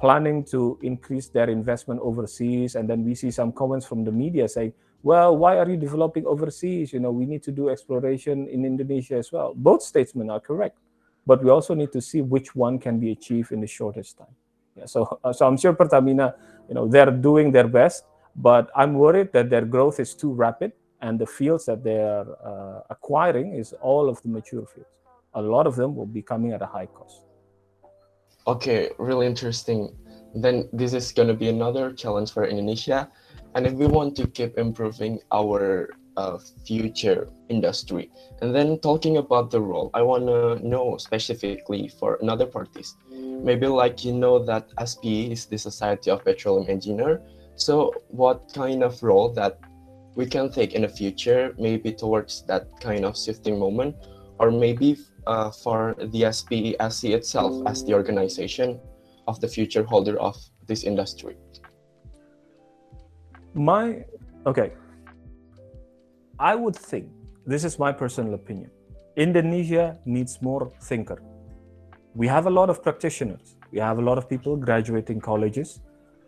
planning 0.00 0.44
to 0.44 0.78
increase 0.82 1.28
their 1.28 1.50
investment 1.50 2.00
overseas, 2.02 2.76
and 2.76 2.88
then 2.88 3.04
we 3.04 3.14
see 3.14 3.30
some 3.30 3.52
comments 3.52 3.86
from 3.86 4.04
the 4.04 4.12
media 4.12 4.48
saying, 4.48 4.72
"Well, 5.04 5.36
why 5.36 5.52
are 5.60 5.68
you 5.68 5.76
developing 5.76 6.24
overseas? 6.26 6.92
You 6.92 7.00
know, 7.04 7.12
we 7.12 7.26
need 7.28 7.44
to 7.44 7.52
do 7.52 7.68
exploration 7.68 8.48
in 8.48 8.64
Indonesia 8.64 9.16
as 9.22 9.30
well." 9.30 9.52
Both 9.54 9.82
statements 9.86 10.32
are 10.32 10.40
correct, 10.40 10.78
but 11.28 11.44
we 11.44 11.50
also 11.54 11.74
need 11.78 11.92
to 11.92 12.00
see 12.00 12.22
which 12.24 12.56
one 12.56 12.80
can 12.80 12.98
be 12.98 13.12
achieved 13.12 13.52
in 13.52 13.60
the 13.60 13.70
shortest 13.70 14.18
time. 14.18 14.34
Yeah, 14.74 14.88
so 14.88 15.20
uh, 15.22 15.30
so 15.30 15.46
I'm 15.46 15.58
sure 15.60 15.76
Pertamina, 15.76 16.34
you 16.68 16.74
know, 16.74 16.88
they're 16.88 17.14
doing 17.14 17.52
their 17.52 17.68
best 17.68 18.02
but 18.36 18.70
I'm 18.74 18.94
worried 18.94 19.32
that 19.32 19.50
their 19.50 19.64
growth 19.64 20.00
is 20.00 20.14
too 20.14 20.32
rapid 20.32 20.72
and 21.00 21.18
the 21.18 21.26
fields 21.26 21.66
that 21.66 21.84
they 21.84 21.98
are 21.98 22.26
uh, 22.44 22.80
acquiring 22.90 23.54
is 23.54 23.72
all 23.80 24.08
of 24.08 24.20
the 24.22 24.28
mature 24.28 24.66
fields. 24.66 24.88
A 25.34 25.42
lot 25.42 25.66
of 25.66 25.76
them 25.76 25.94
will 25.94 26.06
be 26.06 26.22
coming 26.22 26.52
at 26.52 26.62
a 26.62 26.66
high 26.66 26.86
cost. 26.86 27.22
Okay, 28.46 28.90
really 28.98 29.26
interesting. 29.26 29.94
Then 30.34 30.68
this 30.72 30.92
is 30.94 31.12
going 31.12 31.28
to 31.28 31.34
be 31.34 31.48
another 31.48 31.92
challenge 31.92 32.32
for 32.32 32.44
Indonesia. 32.46 33.10
And 33.54 33.66
if 33.66 33.74
we 33.74 33.86
want 33.86 34.16
to 34.16 34.26
keep 34.26 34.58
improving 34.58 35.20
our 35.32 35.90
uh, 36.16 36.38
future 36.66 37.28
industry, 37.48 38.10
and 38.42 38.54
then 38.54 38.78
talking 38.78 39.18
about 39.18 39.50
the 39.50 39.60
role, 39.60 39.90
I 39.94 40.02
want 40.02 40.26
to 40.26 40.58
know 40.66 40.96
specifically 40.96 41.88
for 41.88 42.18
another 42.22 42.46
parties. 42.46 42.96
Maybe 43.10 43.66
like 43.66 44.04
you 44.04 44.12
know 44.12 44.38
that 44.44 44.70
SPE 44.84 45.32
is 45.32 45.46
the 45.46 45.58
Society 45.58 46.10
of 46.10 46.24
Petroleum 46.24 46.70
Engineer, 46.70 47.22
so, 47.56 47.94
what 48.08 48.52
kind 48.52 48.82
of 48.82 49.00
role 49.02 49.32
that 49.34 49.58
we 50.16 50.26
can 50.26 50.50
take 50.50 50.74
in 50.74 50.82
the 50.82 50.88
future, 50.88 51.54
maybe 51.58 51.92
towards 51.92 52.42
that 52.46 52.68
kind 52.80 53.04
of 53.04 53.16
shifting 53.16 53.58
moment, 53.58 53.94
or 54.38 54.50
maybe 54.50 54.98
uh, 55.26 55.50
for 55.50 55.94
the 55.98 56.22
SPESC 56.22 57.14
itself 57.14 57.62
as 57.66 57.84
the 57.84 57.94
organization 57.94 58.80
of 59.26 59.40
the 59.40 59.48
future 59.48 59.82
holder 59.82 60.18
of 60.20 60.36
this 60.66 60.84
industry? 60.84 61.36
My, 63.54 64.04
okay. 64.46 64.72
I 66.38 66.54
would 66.54 66.76
think, 66.76 67.08
this 67.46 67.64
is 67.64 67.78
my 67.78 67.92
personal 67.92 68.34
opinion, 68.34 68.70
Indonesia 69.16 69.98
needs 70.04 70.42
more 70.42 70.72
thinker. 70.82 71.22
We 72.14 72.26
have 72.26 72.46
a 72.46 72.50
lot 72.50 72.68
of 72.70 72.82
practitioners. 72.82 73.56
We 73.70 73.78
have 73.78 73.98
a 73.98 74.02
lot 74.02 74.18
of 74.18 74.28
people 74.28 74.56
graduating 74.56 75.20
colleges 75.20 75.80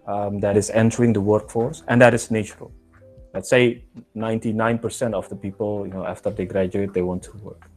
um, 0.07 0.41
that 0.41 0.57
is 0.57 0.71
entering 0.71 1.13
the 1.13 1.21
workforce, 1.21 1.83
and 1.89 2.01
that 2.01 2.15
is 2.15 2.31
natural. 2.31 2.73
Let's 3.35 3.51
say 3.51 3.85
99% 4.17 5.15
of 5.15 5.29
the 5.29 5.37
people, 5.37 5.87
you 5.87 5.93
know, 5.93 6.07
after 6.07 6.31
they 6.31 6.47
graduate, 6.47 6.95
they 6.95 7.03
want 7.03 7.23
to 7.25 7.37
work. 7.39 7.69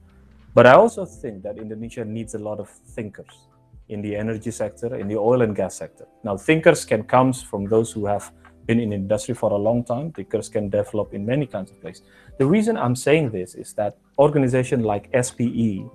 But 0.53 0.65
I 0.65 0.73
also 0.73 1.05
think 1.05 1.43
that 1.43 1.57
Indonesia 1.57 2.05
needs 2.05 2.33
a 2.35 2.39
lot 2.39 2.59
of 2.59 2.69
thinkers 2.69 3.47
in 3.89 4.01
the 4.01 4.15
energy 4.15 4.51
sector, 4.51 4.95
in 4.95 5.07
the 5.07 5.17
oil 5.17 5.41
and 5.41 5.55
gas 5.55 5.75
sector. 5.75 6.05
Now, 6.23 6.37
thinkers 6.37 6.85
can 6.85 7.03
come 7.03 7.33
from 7.33 7.65
those 7.65 7.91
who 7.91 8.05
have 8.05 8.31
been 8.65 8.79
in 8.79 8.93
industry 8.93 9.33
for 9.33 9.51
a 9.51 9.57
long 9.57 9.83
time. 9.83 10.11
Thinkers 10.11 10.47
can 10.47 10.69
develop 10.69 11.13
in 11.13 11.25
many 11.25 11.47
kinds 11.47 11.71
of 11.71 11.81
places. 11.81 12.03
The 12.37 12.45
reason 12.45 12.77
I'm 12.77 12.95
saying 12.95 13.31
this 13.31 13.55
is 13.55 13.73
that 13.73 13.97
organization 14.19 14.83
like 14.83 15.09
SPE 15.19 15.89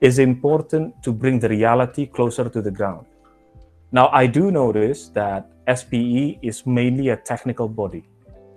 is 0.00 0.18
important 0.18 1.02
to 1.02 1.12
bring 1.12 1.40
the 1.40 1.48
reality 1.48 2.06
closer 2.06 2.48
to 2.48 2.62
the 2.62 2.70
ground. 2.70 3.06
Now, 3.90 4.08
I 4.12 4.26
do 4.26 4.50
notice 4.50 5.08
that 5.10 5.50
SPE 5.68 6.38
is 6.42 6.64
mainly 6.64 7.08
a 7.10 7.16
technical 7.16 7.68
body. 7.68 8.08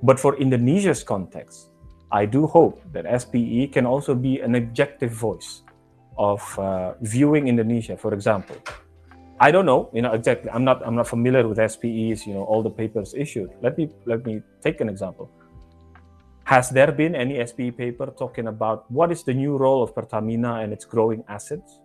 But 0.04 0.20
for 0.20 0.38
Indonesia's 0.38 1.04
context, 1.04 1.70
I 2.12 2.26
do 2.26 2.48
hope 2.48 2.82
that 2.94 3.06
SPE 3.22 3.74
can 3.74 3.86
also 3.86 4.14
be 4.16 4.40
an 4.40 4.56
objective 4.56 5.12
voice 5.12 5.64
of 6.18 6.42
uh, 6.60 6.94
viewing 7.02 7.48
Indonesia, 7.48 7.98
for 7.98 8.14
example. 8.14 8.56
I 9.40 9.52
don't 9.52 9.66
know, 9.66 9.90
you 9.94 10.02
know, 10.02 10.14
exactly. 10.14 10.50
I'm 10.50 10.64
not, 10.64 10.86
I'm 10.86 10.96
not 10.96 11.08
familiar 11.08 11.48
with 11.48 11.60
SPE's, 11.60 12.26
you 12.26 12.34
know, 12.34 12.44
all 12.44 12.64
the 12.64 12.70
papers 12.70 13.14
issued. 13.14 13.52
Let 13.62 13.78
me, 13.78 13.90
let 14.06 14.26
me 14.26 14.42
take 14.62 14.80
an 14.80 14.88
example. 14.88 15.30
Has 16.46 16.70
there 16.70 16.92
been 16.92 17.16
any 17.16 17.44
SPE 17.46 17.76
paper 17.76 18.14
talking 18.18 18.48
about 18.48 18.90
what 18.90 19.12
is 19.12 19.24
the 19.24 19.34
new 19.34 19.58
role 19.58 19.82
of 19.84 19.96
Pertamina 19.96 20.62
and 20.62 20.72
its 20.72 20.86
growing 20.86 21.24
assets? 21.28 21.80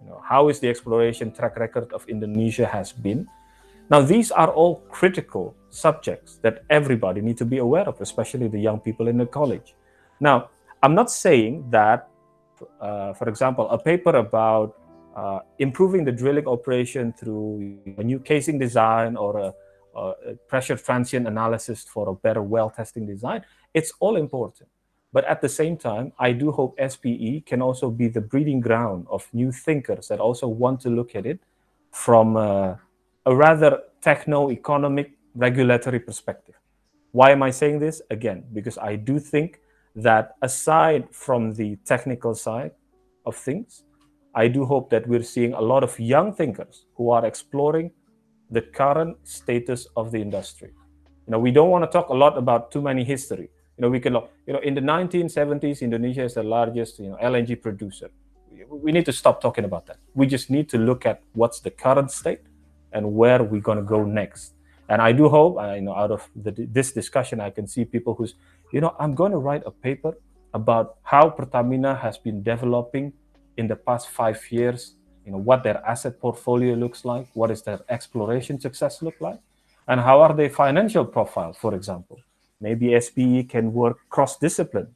You 0.00 0.10
know, 0.10 0.20
how 0.22 0.48
is 0.48 0.60
the 0.60 0.68
exploration 0.68 1.32
track 1.32 1.58
record 1.58 1.92
of 1.92 2.06
Indonesia 2.06 2.66
has 2.66 2.92
been? 2.92 3.26
Now, 3.90 4.02
these 4.02 4.30
are 4.30 4.50
all 4.52 4.84
critical 4.90 5.56
subjects 5.70 6.36
that 6.42 6.62
everybody 6.70 7.20
need 7.20 7.38
to 7.38 7.44
be 7.44 7.58
aware 7.58 7.88
of, 7.88 8.00
especially 8.00 8.46
the 8.46 8.60
young 8.60 8.78
people 8.80 9.08
in 9.08 9.18
the 9.18 9.26
college. 9.26 9.74
Now, 10.20 10.50
I'm 10.82 10.94
not 10.94 11.10
saying 11.10 11.70
that, 11.70 12.09
uh, 12.80 13.12
for 13.14 13.28
example, 13.28 13.68
a 13.70 13.78
paper 13.78 14.16
about 14.16 14.76
uh, 15.16 15.40
improving 15.58 16.04
the 16.04 16.12
drilling 16.12 16.46
operation 16.46 17.12
through 17.12 17.78
a 17.98 18.04
new 18.04 18.18
casing 18.18 18.58
design 18.58 19.16
or 19.16 19.38
a, 19.38 19.52
a 19.98 20.34
pressure 20.48 20.76
transient 20.76 21.26
analysis 21.26 21.84
for 21.84 22.08
a 22.08 22.14
better 22.14 22.42
well 22.42 22.70
testing 22.70 23.06
design, 23.06 23.44
it's 23.74 23.92
all 24.00 24.16
important. 24.16 24.68
But 25.12 25.24
at 25.24 25.40
the 25.40 25.48
same 25.48 25.76
time, 25.76 26.12
I 26.18 26.32
do 26.32 26.52
hope 26.52 26.78
SPE 26.78 27.42
can 27.44 27.60
also 27.60 27.90
be 27.90 28.06
the 28.06 28.20
breeding 28.20 28.60
ground 28.60 29.06
of 29.10 29.28
new 29.32 29.50
thinkers 29.50 30.06
that 30.08 30.20
also 30.20 30.46
want 30.46 30.80
to 30.82 30.90
look 30.90 31.16
at 31.16 31.26
it 31.26 31.40
from 31.90 32.36
uh, 32.36 32.76
a 33.26 33.34
rather 33.34 33.82
techno-economic 34.00 35.12
regulatory 35.34 35.98
perspective. 35.98 36.54
Why 37.12 37.32
am 37.32 37.42
I 37.42 37.50
saying 37.50 37.80
this? 37.80 38.00
Again, 38.10 38.44
because 38.52 38.78
I 38.78 38.94
do 38.94 39.18
think 39.18 39.60
that 39.96 40.36
aside 40.42 41.08
from 41.10 41.54
the 41.54 41.76
technical 41.84 42.34
side 42.34 42.72
of 43.26 43.36
things, 43.36 43.84
I 44.34 44.48
do 44.48 44.64
hope 44.64 44.90
that 44.90 45.06
we're 45.06 45.22
seeing 45.22 45.54
a 45.54 45.60
lot 45.60 45.82
of 45.82 45.98
young 45.98 46.32
thinkers 46.32 46.86
who 46.94 47.10
are 47.10 47.26
exploring 47.26 47.90
the 48.50 48.62
current 48.62 49.16
status 49.24 49.86
of 49.96 50.12
the 50.12 50.20
industry. 50.20 50.70
You 51.26 51.32
know, 51.32 51.38
we 51.38 51.50
don't 51.50 51.70
want 51.70 51.84
to 51.84 51.90
talk 51.90 52.08
a 52.08 52.14
lot 52.14 52.38
about 52.38 52.70
too 52.70 52.82
many 52.82 53.04
history. 53.04 53.50
You 53.76 53.82
know, 53.82 53.88
we 53.88 54.00
can, 54.00 54.14
you 54.46 54.52
know, 54.52 54.60
in 54.60 54.74
the 54.74 54.80
1970s, 54.80 55.80
Indonesia 55.80 56.24
is 56.24 56.34
the 56.34 56.42
largest, 56.42 56.98
you 56.98 57.10
know, 57.10 57.18
LNG 57.22 57.60
producer. 57.60 58.10
We 58.68 58.92
need 58.92 59.06
to 59.06 59.12
stop 59.12 59.40
talking 59.40 59.64
about 59.64 59.86
that. 59.86 59.96
We 60.14 60.26
just 60.26 60.50
need 60.50 60.68
to 60.70 60.78
look 60.78 61.06
at 61.06 61.22
what's 61.32 61.60
the 61.60 61.70
current 61.70 62.10
state 62.10 62.40
and 62.92 63.14
where 63.14 63.42
we're 63.42 63.60
going 63.60 63.78
to 63.78 63.84
go 63.84 64.04
next. 64.04 64.54
And 64.88 65.00
I 65.00 65.12
do 65.12 65.28
hope, 65.28 65.58
I 65.58 65.76
you 65.76 65.82
know, 65.82 65.94
out 65.94 66.10
of 66.10 66.28
the, 66.34 66.50
this 66.50 66.92
discussion, 66.92 67.40
I 67.40 67.50
can 67.50 67.66
see 67.66 67.84
people 67.84 68.14
who's, 68.14 68.34
you 68.72 68.80
know, 68.80 68.94
I'm 68.98 69.14
going 69.14 69.32
to 69.32 69.38
write 69.38 69.62
a 69.66 69.70
paper 69.70 70.16
about 70.54 70.96
how 71.02 71.30
Pertamina 71.30 71.94
has 71.96 72.18
been 72.18 72.42
developing 72.42 73.12
in 73.56 73.68
the 73.68 73.76
past 73.76 74.08
five 74.08 74.40
years. 74.50 74.94
You 75.24 75.32
know, 75.32 75.38
what 75.38 75.62
their 75.62 75.84
asset 75.86 76.18
portfolio 76.20 76.74
looks 76.74 77.04
like, 77.04 77.28
what 77.34 77.50
is 77.50 77.62
their 77.62 77.80
exploration 77.88 78.58
success 78.58 79.02
look 79.02 79.14
like, 79.20 79.38
and 79.86 80.00
how 80.00 80.20
are 80.22 80.34
their 80.34 80.50
financial 80.50 81.04
profile, 81.04 81.52
for 81.52 81.74
example. 81.74 82.18
Maybe 82.60 82.98
SPE 82.98 83.48
can 83.48 83.72
work 83.72 83.98
cross-discipline 84.08 84.88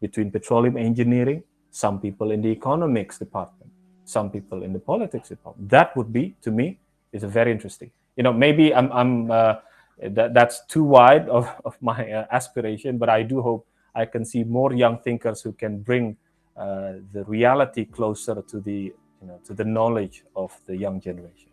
between 0.00 0.30
petroleum 0.30 0.76
engineering, 0.76 1.42
some 1.70 2.00
people 2.00 2.30
in 2.30 2.42
the 2.42 2.48
economics 2.48 3.18
department, 3.18 3.70
some 4.04 4.30
people 4.30 4.62
in 4.62 4.72
the 4.72 4.78
politics 4.78 5.28
department. 5.28 5.70
That 5.70 5.96
would 5.96 6.12
be, 6.12 6.36
to 6.42 6.50
me, 6.50 6.78
is 7.12 7.24
very 7.24 7.52
interesting. 7.52 7.90
You 8.16 8.22
know, 8.22 8.32
maybe 8.32 8.74
I'm, 8.74 8.92
I'm 8.92 9.30
uh, 9.30 9.54
that, 10.02 10.34
that's 10.34 10.64
too 10.66 10.84
wide 10.84 11.28
of, 11.28 11.48
of 11.64 11.76
my 11.80 12.10
uh, 12.10 12.26
aspiration, 12.30 12.98
but 12.98 13.08
I 13.08 13.22
do 13.22 13.40
hope 13.40 13.66
I 13.94 14.06
can 14.06 14.24
see 14.24 14.44
more 14.44 14.72
young 14.72 14.98
thinkers 14.98 15.42
who 15.42 15.52
can 15.52 15.80
bring 15.80 16.16
uh, 16.56 16.94
the 17.12 17.24
reality 17.26 17.84
closer 17.84 18.42
to 18.42 18.60
the 18.60 18.92
you 19.20 19.26
know 19.26 19.40
to 19.44 19.54
the 19.54 19.64
knowledge 19.64 20.24
of 20.36 20.52
the 20.66 20.76
young 20.76 21.00
generation. 21.00 21.50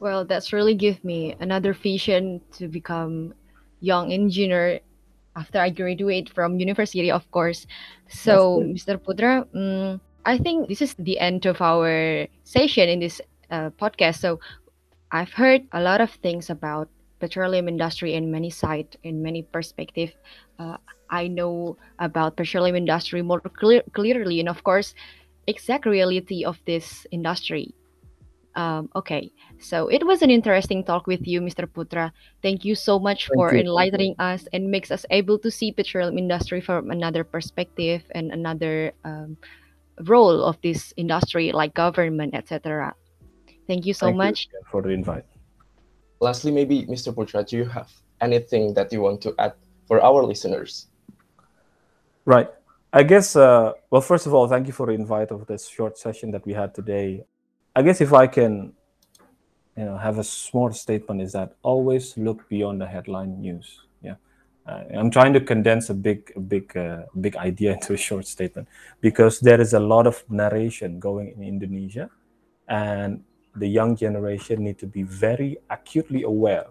Well, 0.00 0.24
that's 0.24 0.52
really 0.52 0.74
give 0.74 1.02
me 1.04 1.34
another 1.40 1.72
vision 1.72 2.40
to 2.58 2.68
become 2.68 3.34
young 3.80 4.12
engineer 4.12 4.80
after 5.36 5.58
I 5.58 5.70
graduate 5.70 6.30
from 6.30 6.58
university, 6.58 7.10
of 7.10 7.30
course. 7.30 7.66
So, 8.08 8.60
Mr. 8.64 8.98
Putra, 8.98 9.46
um, 9.54 10.00
I 10.24 10.38
think 10.38 10.68
this 10.68 10.82
is 10.82 10.94
the 10.98 11.18
end 11.18 11.46
of 11.46 11.60
our 11.60 12.26
session 12.44 12.88
in 12.88 13.00
this 13.00 13.20
uh, 13.50 13.70
podcast. 13.70 14.20
So, 14.20 14.40
I've 15.12 15.32
heard 15.32 15.62
a 15.72 15.80
lot 15.80 16.00
of 16.00 16.10
things 16.10 16.50
about 16.50 16.88
petroleum 17.18 17.68
industry 17.68 18.14
in 18.14 18.30
many 18.30 18.50
side 18.50 18.96
in 19.02 19.22
many 19.22 19.42
perspective. 19.42 20.14
Uh, 20.58 20.76
I 21.10 21.28
know 21.28 21.76
about 21.98 22.36
petroleum 22.36 22.76
industry 22.76 23.22
more 23.22 23.40
clear, 23.40 23.82
clearly, 23.92 24.40
and 24.40 24.48
of 24.48 24.64
course, 24.64 24.94
exact 25.46 25.86
reality 25.86 26.44
of 26.44 26.58
this 26.66 27.06
industry. 27.10 27.74
Um, 28.56 28.88
okay, 28.96 29.30
so 29.60 29.88
it 29.88 30.04
was 30.06 30.22
an 30.22 30.30
interesting 30.30 30.82
talk 30.82 31.06
with 31.06 31.26
you, 31.28 31.42
Mr. 31.42 31.68
Putra. 31.68 32.10
Thank 32.40 32.64
you 32.64 32.74
so 32.74 32.98
much 32.98 33.28
Thank 33.28 33.36
for 33.36 33.54
you. 33.54 33.60
enlightening 33.60 34.16
us 34.18 34.48
and 34.54 34.70
makes 34.70 34.90
us 34.90 35.04
able 35.10 35.38
to 35.40 35.50
see 35.50 35.72
petroleum 35.72 36.16
industry 36.16 36.62
from 36.62 36.90
another 36.90 37.22
perspective 37.22 38.02
and 38.12 38.32
another 38.32 38.92
um, 39.04 39.36
role 40.04 40.42
of 40.42 40.56
this 40.62 40.94
industry, 40.96 41.52
like 41.52 41.74
government, 41.74 42.34
etc. 42.34 42.94
Thank 43.66 43.84
you 43.84 43.92
so 43.92 44.06
Thank 44.06 44.14
you 44.14 44.18
much. 44.24 44.48
again 44.48 44.64
for 44.70 44.80
the 44.80 44.88
invite. 44.88 45.35
Lastly, 46.20 46.50
maybe 46.50 46.86
Mr. 46.86 47.14
Putra, 47.14 47.46
do 47.46 47.56
you 47.56 47.64
have 47.66 47.92
anything 48.20 48.74
that 48.74 48.92
you 48.92 49.02
want 49.02 49.20
to 49.22 49.34
add 49.38 49.54
for 49.86 50.00
our 50.00 50.24
listeners? 50.24 50.88
Right. 52.24 52.48
I 52.92 53.02
guess, 53.02 53.36
uh, 53.36 53.72
well, 53.90 54.00
first 54.00 54.26
of 54.26 54.34
all, 54.34 54.48
thank 54.48 54.66
you 54.66 54.72
for 54.72 54.86
the 54.86 54.92
invite 54.92 55.30
of 55.30 55.46
this 55.46 55.68
short 55.68 55.98
session 55.98 56.30
that 56.30 56.46
we 56.46 56.54
had 56.54 56.74
today. 56.74 57.24
I 57.74 57.82
guess 57.82 58.00
if 58.00 58.12
I 58.12 58.26
can, 58.26 58.72
you 59.76 59.84
know, 59.84 59.98
have 59.98 60.18
a 60.18 60.24
small 60.24 60.72
statement 60.72 61.20
is 61.20 61.32
that 61.32 61.56
always 61.62 62.16
look 62.16 62.48
beyond 62.48 62.80
the 62.80 62.86
headline 62.86 63.40
news. 63.40 63.82
Yeah. 64.00 64.14
Uh, 64.66 64.84
I'm 64.94 65.10
trying 65.10 65.34
to 65.34 65.40
condense 65.40 65.90
a 65.90 65.94
big, 65.94 66.32
big, 66.48 66.74
uh, 66.76 67.02
big 67.20 67.36
idea 67.36 67.72
into 67.74 67.92
a 67.92 67.98
short 67.98 68.26
statement 68.26 68.66
because 69.02 69.40
there 69.40 69.60
is 69.60 69.74
a 69.74 69.80
lot 69.80 70.06
of 70.06 70.24
narration 70.30 70.98
going 70.98 71.34
in 71.36 71.42
Indonesia 71.42 72.08
and 72.68 73.22
the 73.56 73.66
young 73.66 73.96
generation 73.96 74.64
need 74.64 74.78
to 74.78 74.86
be 74.86 75.02
very 75.02 75.56
acutely 75.70 76.22
aware 76.22 76.66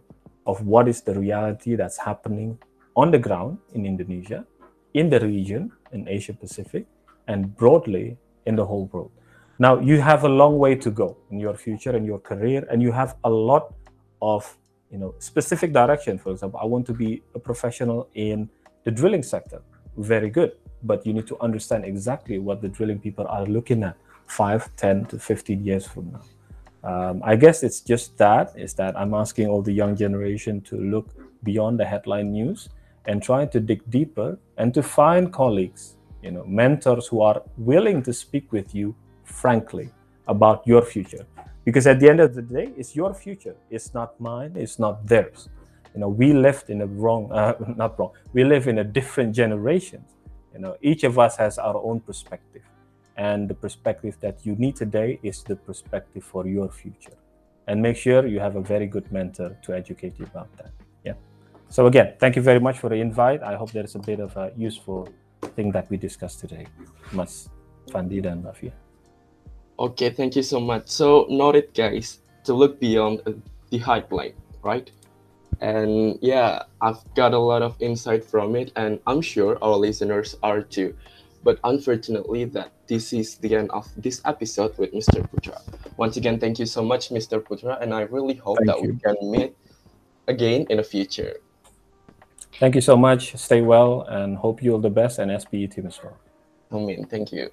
of 0.45 0.65
what 0.65 0.87
is 0.87 1.01
the 1.01 1.17
reality 1.17 1.75
that's 1.75 1.97
happening 1.97 2.57
on 2.95 3.11
the 3.11 3.17
ground 3.17 3.57
in 3.73 3.85
Indonesia, 3.85 4.45
in 4.93 5.09
the 5.09 5.19
region, 5.19 5.71
in 5.91 6.07
Asia 6.07 6.33
Pacific, 6.33 6.85
and 7.27 7.55
broadly 7.57 8.17
in 8.45 8.55
the 8.55 8.65
whole 8.65 8.85
world. 8.93 9.11
Now, 9.57 9.79
you 9.79 9.99
have 10.01 10.23
a 10.23 10.29
long 10.29 10.57
way 10.59 10.75
to 10.75 10.91
go 10.91 11.17
in 11.31 11.39
your 11.39 11.55
future 11.55 11.95
and 11.95 12.05
your 12.05 12.19
career, 12.19 12.67
and 12.69 12.81
you 12.81 12.91
have 12.91 13.15
a 13.23 13.29
lot 13.29 13.73
of 14.21 14.57
you 14.91 14.97
know 14.97 15.15
specific 15.19 15.73
direction. 15.73 16.17
For 16.17 16.31
example, 16.31 16.59
I 16.61 16.65
want 16.65 16.85
to 16.87 16.93
be 16.93 17.23
a 17.33 17.39
professional 17.39 18.09
in 18.13 18.49
the 18.83 18.91
drilling 18.91 19.23
sector. 19.23 19.61
Very 19.97 20.29
good, 20.29 20.53
but 20.83 21.05
you 21.05 21.13
need 21.13 21.27
to 21.27 21.39
understand 21.39 21.85
exactly 21.85 22.37
what 22.37 22.61
the 22.61 22.69
drilling 22.69 22.99
people 22.99 23.25
are 23.27 23.45
looking 23.45 23.83
at 23.83 23.97
5, 24.27 24.75
10 24.75 25.05
to 25.05 25.19
15 25.19 25.65
years 25.65 25.87
from 25.87 26.11
now. 26.11 26.21
Um, 26.85 27.21
I 27.25 27.35
guess 27.35 27.63
it's 27.63 27.81
just 27.81 28.15
that 28.19 28.53
is 28.55 28.75
that 28.75 28.95
I'm 28.95 29.15
asking 29.15 29.47
all 29.47 29.63
the 29.63 29.73
young 29.73 29.95
generation 29.95 30.61
to 30.61 30.77
look 30.77 31.09
beyond 31.43 31.79
the 31.79 31.85
headline 31.85 32.31
news 32.31 32.69
and 33.07 33.23
try 33.23 33.45
to 33.47 33.59
dig 33.59 33.81
deeper 33.89 34.37
and 34.57 34.71
to 34.75 34.83
find 34.83 35.33
colleagues, 35.33 35.95
you 36.21 36.29
know, 36.29 36.43
mentors 36.45 37.07
who 37.07 37.21
are 37.21 37.41
willing 37.57 38.03
to 38.03 38.13
speak 38.13 38.51
with 38.51 38.75
you 38.75 38.95
frankly 39.23 39.89
about 40.27 40.65
your 40.67 40.83
future. 40.83 41.25
Because 41.63 41.87
at 41.87 41.99
the 41.99 42.07
end 42.07 42.19
of 42.19 42.35
the 42.35 42.43
day, 42.43 42.71
it's 42.77 42.95
your 42.95 43.15
future. 43.15 43.55
It's 43.71 43.95
not 43.95 44.19
mine. 44.19 44.53
It's 44.55 44.77
not 44.77 45.07
theirs. 45.07 45.49
You 45.95 46.01
know, 46.01 46.09
we 46.09 46.33
lived 46.33 46.69
in 46.69 46.81
a 46.81 46.85
wrong, 46.85 47.31
uh, 47.31 47.55
not 47.75 47.97
wrong. 47.97 48.11
We 48.33 48.43
live 48.43 48.67
in 48.67 48.77
a 48.77 48.83
different 48.83 49.35
generation. 49.35 50.05
You 50.53 50.59
know, 50.59 50.77
each 50.81 51.03
of 51.03 51.17
us 51.17 51.35
has 51.37 51.57
our 51.57 51.77
own 51.77 51.99
perspective 51.99 52.61
and 53.17 53.49
the 53.49 53.53
perspective 53.53 54.17
that 54.19 54.45
you 54.45 54.55
need 54.55 54.75
today 54.75 55.19
is 55.23 55.43
the 55.43 55.55
perspective 55.55 56.23
for 56.23 56.45
your 56.47 56.69
future 56.69 57.17
and 57.67 57.81
make 57.81 57.95
sure 57.95 58.27
you 58.27 58.39
have 58.39 58.55
a 58.55 58.61
very 58.61 58.87
good 58.87 59.11
mentor 59.11 59.57
to 59.61 59.73
educate 59.73 60.19
you 60.19 60.25
about 60.25 60.49
that 60.57 60.71
yeah 61.03 61.13
so 61.69 61.87
again 61.87 62.13
thank 62.19 62.35
you 62.35 62.41
very 62.41 62.59
much 62.59 62.77
for 62.79 62.89
the 62.89 62.95
invite 62.95 63.41
i 63.43 63.55
hope 63.55 63.71
there 63.71 63.85
is 63.85 63.95
a 63.95 63.99
bit 63.99 64.19
of 64.19 64.35
a 64.37 64.51
useful 64.57 65.07
thing 65.55 65.71
that 65.71 65.89
we 65.89 65.97
discussed 65.97 66.39
today 66.39 66.65
mas 67.11 67.49
fandi 67.91 68.21
dan 68.21 68.41
Rafia. 68.41 68.73
Okay, 69.77 70.09
thank 70.09 70.35
you 70.35 70.43
so 70.43 70.59
much. 70.59 70.87
So 70.87 71.27
not 71.29 71.55
it, 71.55 71.73
guys, 71.73 72.19
to 72.45 72.53
look 72.53 72.79
beyond 72.79 73.21
uh, 73.25 73.33
the 73.69 73.77
hype 73.77 74.09
pipeline, 74.09 74.33
right? 74.63 74.89
And 75.61 76.17
yeah, 76.21 76.63
I've 76.81 77.03
got 77.15 77.33
a 77.33 77.39
lot 77.39 77.61
of 77.61 77.75
insight 77.79 78.23
from 78.23 78.55
it, 78.55 78.71
and 78.75 78.99
I'm 79.07 79.21
sure 79.21 79.57
our 79.61 79.75
listeners 79.75 80.35
are 80.43 80.61
too. 80.61 80.95
But 81.45 81.59
unfortunately, 81.63 82.45
that 82.57 82.73
this 82.87 83.13
is 83.13 83.37
the 83.37 83.55
end 83.55 83.69
of 83.69 83.85
this 83.95 84.19
episode 84.25 84.75
with 84.79 84.91
Mr. 84.91 85.21
Putra. 85.29 85.61
Once 85.95 86.17
again, 86.17 86.39
thank 86.39 86.57
you 86.57 86.65
so 86.65 86.83
much, 86.83 87.09
Mr. 87.09 87.39
Putra, 87.39 87.79
and 87.81 87.93
I 87.93 88.01
really 88.09 88.33
hope 88.33 88.57
Thank 88.57 88.67
that 88.67 88.81
we 88.81 88.97
can 88.97 89.15
meet 89.31 89.55
again 90.27 90.65
in 90.69 90.77
the 90.77 90.83
future. 90.83 91.37
thank 92.59 92.73
you 92.73 92.81
so 92.81 92.95
much 92.97 93.35
stay 93.35 93.61
well 93.61 94.01
and 94.09 94.37
hope 94.37 94.63
you 94.63 94.71
all 94.73 94.79
the 94.79 94.89
best 94.89 95.19
and 95.19 95.29
spe 95.41 95.69
team 95.69 95.85
as 95.85 95.99
well 96.01 96.17
I 96.71 96.77
mean, 96.79 97.05
thank 97.05 97.31
you. 97.31 97.51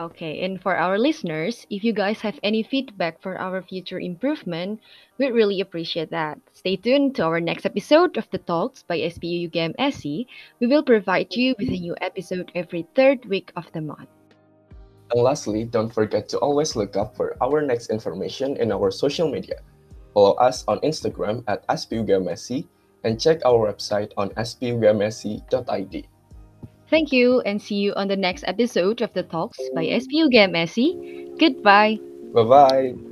Okay, 0.00 0.40
and 0.40 0.56
for 0.56 0.74
our 0.80 0.96
listeners, 0.96 1.66
if 1.68 1.84
you 1.84 1.92
guys 1.92 2.24
have 2.24 2.40
any 2.42 2.62
feedback 2.62 3.20
for 3.20 3.36
our 3.36 3.60
future 3.60 4.00
improvement, 4.00 4.80
we'd 5.18 5.36
really 5.36 5.60
appreciate 5.60 6.08
that. 6.08 6.40
Stay 6.54 6.76
tuned 6.76 7.14
to 7.16 7.24
our 7.24 7.38
next 7.38 7.66
episode 7.66 8.16
of 8.16 8.24
the 8.32 8.38
Talks 8.38 8.82
by 8.82 8.96
SPE 8.96 9.52
UGM 9.52 9.76
SC. 9.76 10.24
We 10.58 10.72
will 10.72 10.82
provide 10.82 11.36
you 11.36 11.54
with 11.58 11.68
a 11.68 11.76
new 11.76 11.94
episode 12.00 12.50
every 12.54 12.88
third 12.96 13.26
week 13.26 13.52
of 13.56 13.70
the 13.72 13.82
month. 13.82 14.08
And 15.12 15.20
lastly, 15.20 15.64
don't 15.68 15.92
forget 15.92 16.30
to 16.30 16.38
always 16.38 16.76
look 16.76 16.96
up 16.96 17.14
for 17.14 17.36
our 17.44 17.60
next 17.60 17.90
information 17.90 18.56
in 18.56 18.72
our 18.72 18.90
social 18.90 19.30
media. 19.30 19.60
Follow 20.14 20.32
us 20.40 20.64
on 20.66 20.80
Instagram 20.80 21.44
at 21.46 21.68
SPUGMSC 21.68 22.64
and 23.04 23.20
check 23.20 23.44
our 23.44 23.68
website 23.68 24.12
on 24.16 24.30
spugmsc.id. 24.30 26.08
Thank 26.90 27.12
you 27.12 27.40
and 27.42 27.62
see 27.62 27.76
you 27.76 27.94
on 27.94 28.08
the 28.08 28.16
next 28.16 28.44
episode 28.46 29.00
of 29.00 29.12
the 29.14 29.22
Talks 29.22 29.58
by 29.74 29.86
SPE 29.98 30.26
UGM 30.26 30.58
SC. 30.66 31.38
Goodbye. 31.38 31.98
Bye 32.34 32.44
bye. 32.44 33.09